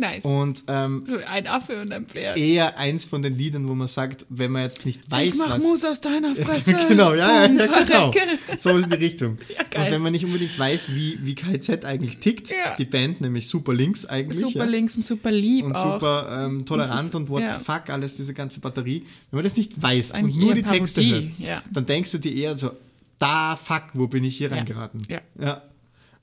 [0.00, 0.24] nice.
[0.24, 2.36] Und ähm, so ein Affe und ein Pferd.
[2.36, 5.50] eher eins von den Liedern, wo man sagt, wenn man jetzt nicht weiß, ich mach
[5.56, 5.62] was.
[5.62, 6.74] Mus aus deiner Fresse.
[6.88, 8.12] genau, ja, ja, Boom, ja, genau.
[8.12, 8.38] verrecke.
[8.58, 9.38] So ist in die Richtung.
[9.72, 12.74] Ja, und wenn man nicht unbedingt weiß, wie, wie KZ eigentlich tickt, Ja.
[12.76, 14.40] die Band nämlich super links eigentlich.
[14.40, 15.94] Super ja, links und super lieb und auch.
[15.94, 17.56] super ähm, tolerant ist- und what ja.
[17.56, 19.04] the fuck, alles, diese ganze Batterie.
[19.30, 21.62] Wenn man das nicht weiß und nur die Texte hört, ja.
[21.72, 22.72] dann denkst du dir eher so,
[23.20, 24.56] da fuck, wo bin ich hier Ja.
[24.56, 25.02] reingeraten?
[25.08, 25.20] Ja.
[25.40, 25.62] ja.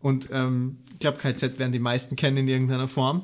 [0.02, 3.24] Und ähm, ich glaube, KZ werden die meisten kennen in irgendeiner Form.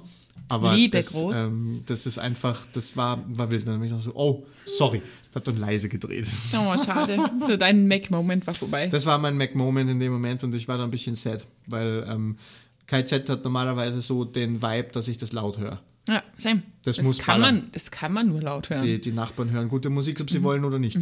[0.50, 1.38] Aber Liebe das, groß.
[1.38, 3.68] ähm, das ist einfach, das war, war wild.
[3.68, 5.02] Dann habe ich noch so, oh, sorry.
[5.30, 6.28] Ich habe dann leise gedreht.
[6.56, 7.18] Oh, schade.
[7.48, 8.88] so dein Mac-Moment war vorbei.
[8.88, 12.06] Das war mein Mac-Moment in dem Moment und ich war da ein bisschen sad, weil
[12.08, 12.38] ähm,
[12.86, 15.82] KZ hat normalerweise so den Vibe, dass ich das laut höre.
[16.08, 16.62] ja, same.
[16.84, 17.56] Das muss kann ballern.
[17.62, 18.84] man, Das kann man nur laut hören.
[18.84, 20.44] Die, die Nachbarn hören gute Musik, ob sie Mhm.
[20.44, 21.00] wollen oder nicht.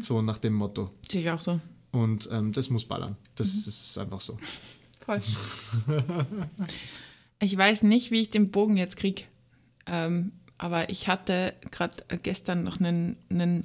[0.00, 0.90] So nach dem Motto.
[1.08, 1.60] Sehe ich auch so.
[1.92, 3.16] Und ähm, das muss ballern.
[3.36, 3.62] Das, Mhm.
[3.66, 4.38] das ist einfach so.
[5.04, 5.20] Voll.
[7.40, 9.28] ich weiß nicht, wie ich den Bogen jetzt krieg.
[9.86, 13.64] Ähm, aber ich hatte gerade gestern noch einen, einen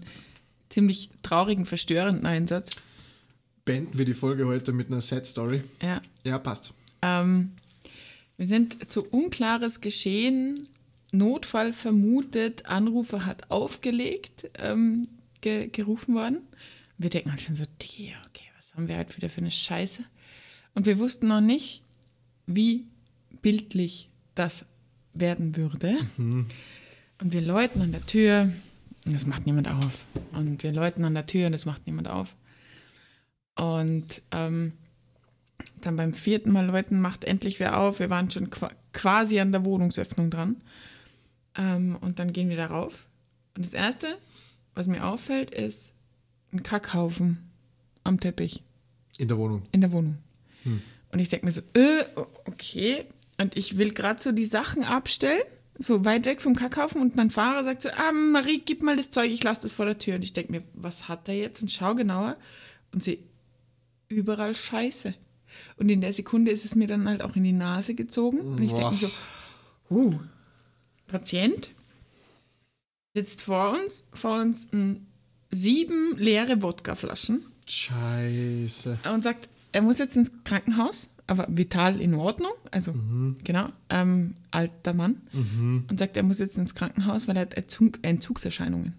[0.69, 2.69] ziemlich traurigen, verstörenden Einsatz.
[3.65, 5.63] Beenden wir die Folge heute mit einer Sad Story.
[5.82, 6.01] Ja.
[6.24, 6.74] Ja, passt.
[7.01, 7.53] Ähm,
[8.38, 10.55] wir sind zu unklares Geschehen,
[11.11, 15.07] Notfall vermutet, Anrufer hat aufgelegt, ähm,
[15.41, 16.39] ge gerufen worden.
[16.97, 18.13] Wir denken halt schon so, okay,
[18.57, 20.03] was haben wir halt wieder für eine Scheiße?
[20.74, 21.84] Und wir wussten noch nicht,
[22.47, 22.88] wie
[23.41, 24.65] bildlich das
[25.13, 25.95] werden würde.
[26.17, 26.47] Und
[27.34, 28.51] wir läuten an der Tür
[29.05, 30.05] und es macht niemand auf.
[30.34, 32.36] Und wir läuten an der Tür und es macht niemand auf.
[33.55, 34.73] Und ähm,
[35.81, 37.99] dann beim vierten Mal läuten macht endlich wer auf.
[37.99, 40.57] Wir waren schon qua quasi an der Wohnungsöffnung dran.
[41.55, 43.07] Ähm, und dann gehen wir da rauf.
[43.55, 44.07] Und das Erste,
[44.73, 45.93] was mir auffällt, ist
[46.51, 47.51] ein Kackhaufen
[48.03, 48.63] am Teppich
[49.17, 49.61] In der Wohnung.
[49.71, 50.17] in der Wohnung.
[51.11, 52.03] Und ich denke mir so, äh,
[52.45, 53.05] okay.
[53.38, 55.41] Und ich will gerade so die Sachen abstellen,
[55.79, 57.01] so weit weg vom Kackhaufen.
[57.01, 59.86] Und mein Fahrer sagt so, ah, Marie, gib mal das Zeug, ich lasse das vor
[59.86, 60.15] der Tür.
[60.15, 61.61] Und ich denke mir, was hat er jetzt?
[61.61, 62.38] Und schau genauer
[62.91, 63.19] und sehe
[64.07, 65.13] überall Scheiße.
[65.77, 68.39] Und in der Sekunde ist es mir dann halt auch in die Nase gezogen.
[68.39, 69.09] Und ich denke mir so,
[69.89, 70.19] uh,
[71.07, 71.71] Patient
[73.13, 75.07] sitzt vor uns, vor uns ein
[75.51, 78.97] sieben leere Wodkaflaschen Scheiße.
[79.13, 82.93] und sagt, er muss jetzt ins Krankenhaus, aber vital in Ordnung, also
[83.43, 85.21] genau, ähm, alter Mann,
[85.89, 88.93] und sagt, er muss jetzt ins Krankenhaus, weil er hat Entzug, Entzugserscheinungen.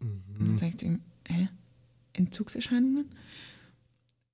[0.00, 1.48] Und dann sage ich zu ihm, hä?
[2.12, 3.06] Entzugserscheinungen?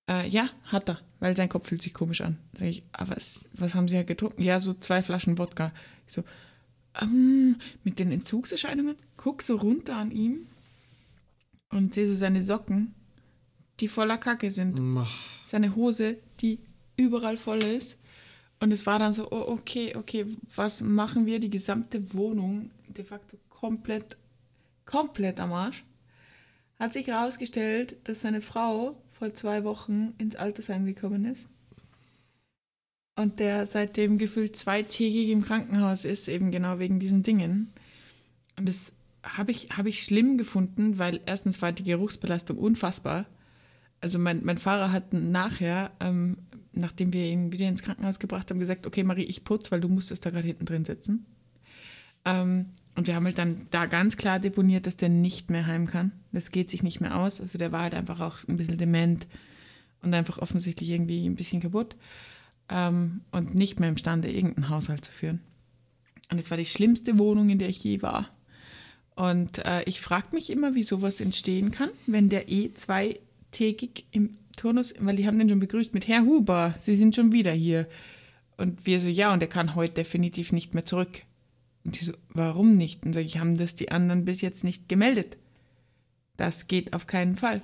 [0.09, 2.39] Äh, ja, hat er, weil sein Kopf fühlt sich komisch an.
[2.59, 4.43] Sag ich, aber was, was haben Sie ja getrunken?
[4.43, 5.73] Ja, so zwei Flaschen Wodka.
[6.07, 6.25] Ich so,
[7.01, 8.97] ähm, mit den Entzugserscheinungen?
[9.17, 10.47] Guck so runter an ihm
[11.71, 12.95] und sehe so seine Socken,
[13.81, 15.11] die voller Kacke sind Ach,
[15.45, 16.59] seine Hose, die
[16.97, 17.99] überall voll ist.
[18.61, 21.39] Und es war dann so, oh, okay, okay, was machen wir?
[21.41, 24.17] Die gesamte Wohnung de facto komplett,
[24.87, 25.85] komplett am Arsch.
[26.79, 31.49] Hat sich herausgestellt, dass seine Frau vor zwei Wochen ins Altersheim gekommen ist.
[33.17, 37.73] Und der seitdem gefühlt zweitägig im Krankenhaus ist, eben genau wegen diesen Dingen.
[38.59, 38.93] Und das
[39.23, 43.27] habe ich, hab ich schlimm gefunden, weil erstens war die Geruchsbelastung unfassbar.
[44.01, 46.39] Also mein, mein Fahrer hat nachher, ähm,
[46.77, 49.89] nachdem wir ihn wieder ins Krankenhaus gebracht haben, gesagt, okay Marie, ich putz, weil du
[49.89, 51.27] musstest da gerade hinten drin sitzen.
[52.25, 55.87] Ähm, und wir haben halt dann da ganz klar deponiert, dass der nicht mehr heim
[55.87, 56.13] kann.
[56.33, 57.41] Das geht sich nicht mehr aus.
[57.41, 59.27] Also der war halt einfach auch ein bisschen dement
[60.03, 61.97] und einfach offensichtlich irgendwie ein bisschen kaputt
[62.69, 65.41] ähm, und nicht mehr imstande, irgendeinen Haushalt zu führen.
[66.31, 68.31] Und es war die schlimmste Wohnung, in der ich je war.
[69.17, 74.33] Und äh, ich frage mich immer, wie sowas entstehen kann, wenn der eh zweitägig im
[74.57, 77.89] Turnus, weil die haben den schon begrüßt mit Herr Huber, Sie sind schon wieder hier.
[78.57, 81.23] Und wir so, ja, und er kann heute definitiv nicht mehr zurück.
[81.85, 83.05] Und die so, warum nicht?
[83.05, 85.37] Und sage ich, haben das die anderen bis jetzt nicht gemeldet.
[86.37, 87.61] Das geht auf keinen Fall.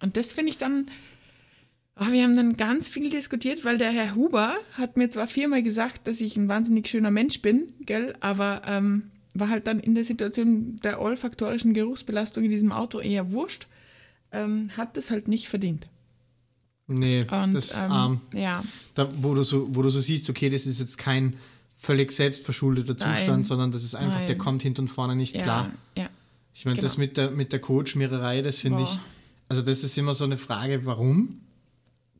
[0.00, 0.86] Und das finde ich dann,
[1.98, 5.62] oh, wir haben dann ganz viel diskutiert, weil der Herr Huber hat mir zwar viermal
[5.62, 9.94] gesagt, dass ich ein wahnsinnig schöner Mensch bin, gell, aber ähm, war halt dann in
[9.94, 13.66] der Situation der olfaktorischen Geruchsbelastung in diesem Auto eher wurscht,
[14.30, 15.88] ähm, hat das halt nicht verdient.
[16.86, 18.20] Nee, Und, das ist ähm, arm.
[18.34, 18.62] Ja,
[18.94, 21.36] Da, wo, du so, wo du so siehst, okay, das ist jetzt kein
[21.74, 23.44] völlig selbstverschuldeter Zustand, Nein.
[23.44, 24.38] sondern das ist einfach, der Nein.
[24.38, 25.72] kommt hinten und vorne nicht ja, klar.
[25.96, 26.08] ja.
[26.54, 27.06] Ich meine, das Genau.
[27.06, 28.98] mit der, mit der Coach-Miererei, das finde ich,
[29.48, 31.40] also das ist immer so eine Frage, warum?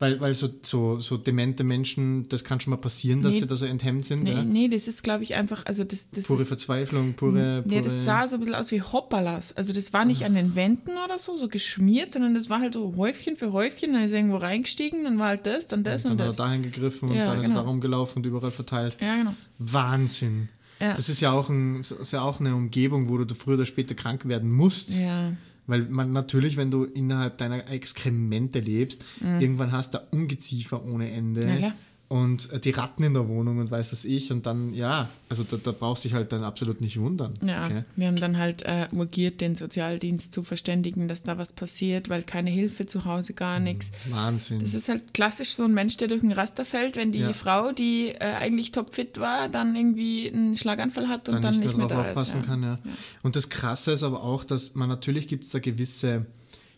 [0.02, 3.40] Weil, weil so, so, so demente Menschen, das kann schon mal passieren, dass Nee.
[3.42, 4.24] sie da so enthemmt sind.
[4.24, 4.42] Nee, ja?
[4.42, 7.62] nee, das ist, glaube ich, einfach, also das, das Pure ist, Verzweiflung, pure.
[7.62, 9.56] pure Nee, das sah so ein bisschen aus wie Hoppalas.
[9.56, 12.74] Also das war nicht an den Wänden oder so, so geschmiert, sondern das war halt
[12.74, 13.92] so Häufchen für Häufchen.
[13.92, 16.26] Dann ist er irgendwo reingestiegen, dann war halt das, dann das und, dann hat er
[16.30, 16.36] das.
[16.36, 17.60] dahin gegriffen und Ja, dann ist genau.
[17.60, 18.96] er da rumgelaufen und überall verteilt.
[19.00, 19.34] Ja, genau.
[19.60, 20.48] Wahnsinn.
[20.80, 20.94] Ja.
[20.94, 23.66] Das ist ja auch, ein, das ist ja auch eine Umgebung, wo du früher oder
[23.66, 24.98] später krank werden musst.
[24.98, 25.32] Ja,
[25.66, 31.46] Weil man natürlich, wenn du innerhalb deiner Exkremente lebst, irgendwann hast du Ungeziefer ohne Ende
[31.46, 31.60] Mhm.
[31.60, 31.72] Ja.
[32.12, 34.30] Und äh, die Ratten in der Wohnung und weiß was ich.
[34.30, 37.32] Und dann, ja, also da, da brauchst du dich halt dann absolut nicht wundern.
[37.42, 37.64] ja.
[37.64, 37.84] Okay?
[37.96, 42.22] Wir haben dann halt äh, urgiert, den Sozialdienst zu verständigen, dass da was passiert, weil
[42.22, 43.64] keine Hilfe zu Hause, gar Mhm.
[43.64, 43.92] nichts.
[44.10, 44.60] Wahnsinn.
[44.60, 47.32] Das ist halt klassisch so ein Mensch, der durch ein Raster fällt, wenn die Ja.
[47.32, 51.78] Frau, die äh, eigentlich topfit war, dann irgendwie einen Schlaganfall hat und dann, dann, nicht
[51.78, 52.46] mehr drauf da aufpassen ist.
[52.46, 52.50] Ja.
[52.52, 52.62] kann.
[52.62, 52.76] Ja.
[53.22, 56.26] Und das Krasse ist aber auch, dass man natürlich gibt es da gewisse,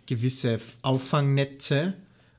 [0.07, 1.95] gewisse Auffangnetze,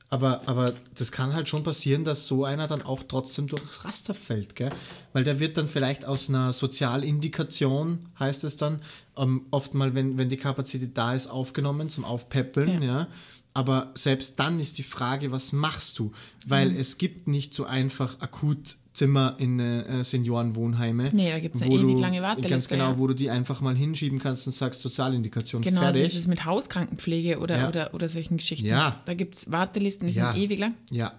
[0.08, 4.14] aber, aber das kann halt schon passieren, dass so einer dann auch trotzdem durchs Raster
[4.14, 4.70] fällt, gell?
[5.12, 8.82] Weil der wird dann vielleicht aus einer Sozialindikation, heißt es dann,
[9.16, 13.08] ähm, oft mal, wenn, wenn die Kapazität da ist, aufgenommen zum Aufpäppeln, ja.
[13.56, 16.12] Aber selbst dann ist die Frage, was machst du?
[16.46, 16.76] Weil Mhm.
[16.78, 21.08] es gibt nicht so einfach Akutzimmer in äh, Seniorenwohnheime.
[21.14, 22.98] Nee, da gibt's eine wo ewig du- lange Warteliste, Ganz genau, ja.
[22.98, 26.04] wo du die einfach mal hinschieben kannst und sagst, Sozialindikation Genau, so fertig.
[26.04, 27.68] ist es mit Hauskrankenpflege oder, Ja.
[27.68, 28.66] oder, oder solchen Geschichten.
[28.66, 29.00] Ja.
[29.06, 30.32] Da gibt es Wartelisten, die Ja.
[30.34, 30.74] sind ewig lang.
[30.90, 31.14] Ja,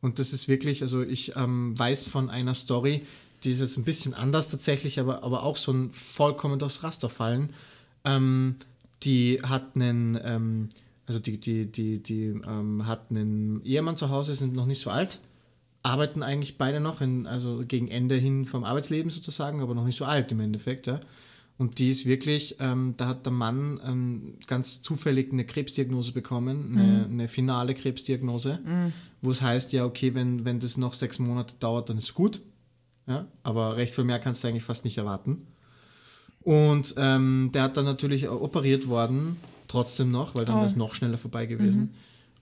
[0.00, 3.02] und das ist wirklich, also ich ähm, weiß von einer Story,
[3.44, 7.10] die ist jetzt ein bisschen anders tatsächlich, aber, aber auch so ein vollkommen durchs Raster
[7.10, 7.50] fallen.
[8.06, 8.56] Ähm,
[9.02, 10.68] die hat einen, ähm,
[11.06, 14.90] also die, die, die, die ähm, hat einen Ehemann zu Hause, sind noch nicht so
[14.90, 15.20] alt,
[15.82, 19.96] arbeiten eigentlich beide noch, in, also gegen Ende hin vom Arbeitsleben sozusagen, aber noch nicht
[19.96, 21.00] so alt im Endeffekt, ja.
[21.58, 26.76] Und die ist wirklich, ähm, da hat der Mann ähm, ganz zufällig eine Krebsdiagnose bekommen,
[26.76, 28.58] eine, eine finale Krebsdiagnose,
[29.22, 32.42] wo es heißt, ja, okay, wenn, wenn das noch sechs Monate dauert, dann ist gut.
[33.06, 33.26] Ja?
[33.42, 35.46] Aber recht viel mehr kannst du eigentlich fast nicht erwarten.
[36.42, 39.36] Und ähm, der hat dann natürlich operiert worden,
[39.76, 40.58] trotzdem noch, weil dann Oh.
[40.58, 41.94] wäre es noch schneller vorbei gewesen.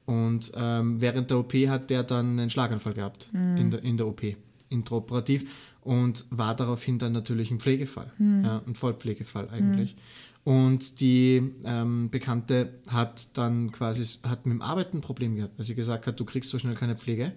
[0.07, 4.07] Und ähm, während der OP hat der dann einen Schlaganfall gehabt in, der, in der
[4.07, 4.22] OP,
[4.68, 5.47] intraoperativ
[5.82, 9.97] und war daraufhin dann natürlich ein Pflegefall, ja, ein Vollpflegefall eigentlich.
[10.45, 15.64] Und die ähm, Bekannte hat dann quasi, hat mit dem Arbeiten ein Problem gehabt, weil
[15.64, 17.32] sie gesagt hat, du kriegst so schnell keine Pflege.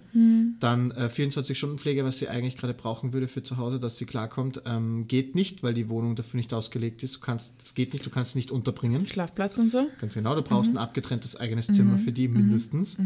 [0.60, 4.62] Dann äh, 24-Stunden-Pflege, was sie eigentlich gerade brauchen würde für zu Hause, dass sie klarkommt,
[4.66, 7.16] ähm, geht nicht, weil die Wohnung dafür nicht ausgelegt ist.
[7.16, 9.06] Du kannst, das geht nicht, du kannst sie nicht unterbringen.
[9.06, 9.88] Schlafplatz und so.
[10.02, 12.98] Ganz genau, du brauchst ein abgetrenntes eigenes Zimmer für die mindestens.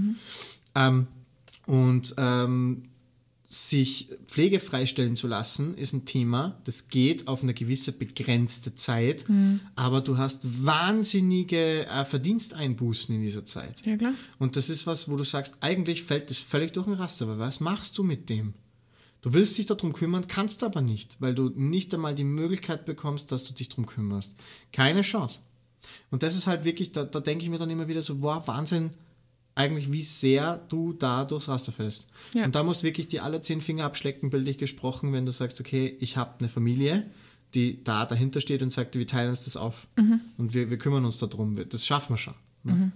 [0.74, 1.06] Ähm,
[1.66, 2.82] und ähm,
[3.52, 6.58] sich Pflege freistellen zu lassen, ist ein Thema.
[6.64, 9.26] Das geht auf eine gewisse begrenzte Zeit,
[9.76, 13.84] aber du hast wahnsinnige äh, Verdiensteinbußen in dieser Zeit.
[13.84, 14.14] Ja, klar.
[14.38, 17.38] Und das ist was, wo du sagst, eigentlich fällt das völlig durch den Raster, aber
[17.38, 18.54] was machst du mit dem?
[19.20, 23.32] Du willst dich darum kümmern, kannst aber nicht, weil du nicht einmal die Möglichkeit bekommst,
[23.32, 24.34] dass du dich darum kümmerst.
[24.72, 25.40] Keine Chance.
[26.10, 28.48] Und das ist halt wirklich, da, da denke ich mir dann immer wieder so, wow,
[28.48, 28.92] Wahnsinn,
[29.54, 32.08] eigentlich wie sehr du da durchs Raster fällst.
[32.34, 32.44] Ja.
[32.44, 35.60] Und da musst du wirklich die alle zehn Finger abschlecken, bildlich gesprochen, wenn du sagst,
[35.60, 37.06] okay, ich habe eine Familie,
[37.54, 39.86] die da dahinter steht und sagt, wir teilen uns das auf
[40.38, 42.34] und wir, wir kümmern uns darum, das schaffen wir schon.
[42.64, 42.92] Ne?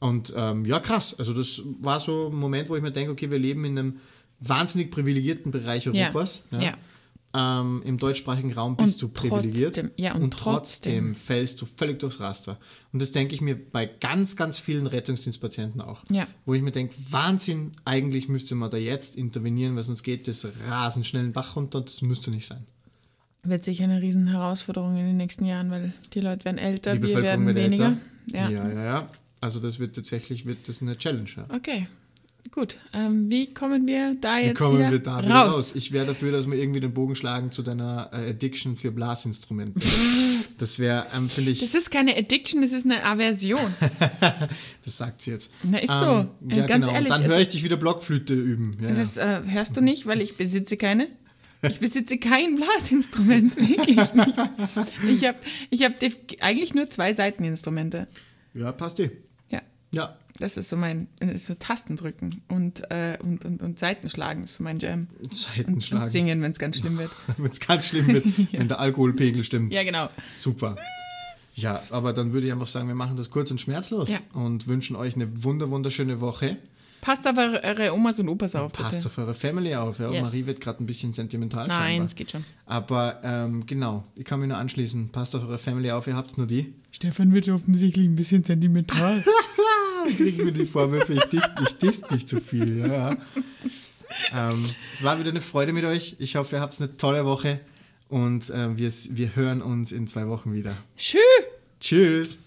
[0.00, 1.18] Und ähm, ja, krass.
[1.18, 3.96] Also das war so ein Moment, wo ich mir denke, okay, wir leben in einem
[4.40, 5.92] wahnsinnig privilegierten Bereich Ja.
[5.92, 6.44] Europas.
[6.52, 6.76] Ja.
[7.36, 9.74] Ähm, Im deutschsprachigen Raum bist Und du privilegiert.
[9.74, 11.14] trotzdem- ja, und trotzdem trotzdem.
[11.16, 12.60] fällst du völlig durchs Raster.
[12.92, 16.04] Und das denke ich mir bei ganz, ganz vielen Rettungsdienstpatienten auch.
[16.10, 16.28] Ja.
[16.46, 20.46] Wo ich mir denke, Wahnsinn, eigentlich müsste man da jetzt intervenieren, weil sonst geht das
[20.68, 22.64] rasend schnell den Bach runter und das müsste nicht sein.
[23.42, 27.02] Wird sicher eine riesen Herausforderung in den nächsten Jahren, weil die Leute werden älter, Die
[27.02, 27.86] wir werden weniger.
[27.86, 27.98] älter.
[28.26, 28.48] Ja.
[28.48, 29.06] ja, ja, ja.
[29.40, 31.28] Also das wird tatsächlich wird das eine Challenge.
[31.36, 31.46] Ja.
[31.54, 31.88] Okay.
[32.50, 32.78] Gut.
[32.92, 35.54] Ähm, wie kommen wir da Wie jetzt kommen wieder wir da wieder raus?
[35.54, 35.72] raus?
[35.74, 39.80] Ich wäre dafür, dass wir irgendwie den Bogen schlagen zu deiner äh, Addiction für Blasinstrumente.
[40.58, 43.60] das wäre, ähm, finde ich, Das ist keine Addiction, das ist eine Aversion.
[44.84, 45.52] das sagt sie jetzt.
[45.64, 46.04] Na, ist so.
[46.06, 46.96] Ähm, Äh, ja, ganz genau.
[46.96, 48.76] ehrlich, Und dann es- höre ich dich wieder Blockflöte üben.
[48.80, 51.08] Ja, Das ist, äh, hörst du nicht, weil ich besitze keine.
[51.62, 54.38] Ich besitze kein Blasinstrument, wirklich nicht.
[55.08, 55.38] Ich habe
[55.70, 55.92] ich hab
[56.40, 58.06] eigentlich nur zwei Seiteninstrumente.
[58.52, 59.10] ja, passt eh.
[59.50, 63.78] Ja, Ja, das ist so mein, das ist so Tastendrücken und, äh, und, und, und
[63.78, 65.06] Seitenschlagen ist so mein Jam.
[65.18, 66.08] Und, und Seitenschlagen.
[66.08, 67.10] singen, wenn es ganz schlimm wird.
[67.36, 69.72] Wenn es ganz schlimm wird, wenn der Alkoholpegel stimmt.
[69.72, 70.08] Ja, genau.
[70.34, 70.76] Super.
[71.54, 74.18] Ja, aber dann würde ich einfach sagen, wir machen das kurz und schmerzlos Ja.
[74.32, 76.56] und wünschen euch eine wunder wunderschöne Woche.
[77.00, 79.06] Passt auf eure, Omas und Opas auf, Passt bitte.
[79.08, 79.98] auf eure Family auf.
[79.98, 80.10] Ja?
[80.10, 80.22] Yes.
[80.22, 81.68] Marie wird gerade ein bisschen sentimental.
[81.68, 82.42] Nein, es geht schon.
[82.66, 85.10] Aber ähm, genau, ich kann mich nur anschließen.
[85.10, 86.72] Passt auf eure Family auf, ihr habt nur die.
[86.90, 89.22] Stefan wird offensichtlich ein bisschen sentimental.
[90.16, 92.78] Kriegen wir die Vorwürfe, ich diss, ich diss dich zu viel.
[92.78, 93.16] Ja, ja.
[94.32, 96.16] Ähm, es war wieder eine Freude mit euch.
[96.18, 97.60] Ich hoffe, ihr habt eine tolle Woche
[98.08, 100.76] und ähm, wir, wir hören uns in zwei Wochen wieder.
[100.96, 101.20] Tschüss.
[101.80, 102.40] Tschüss.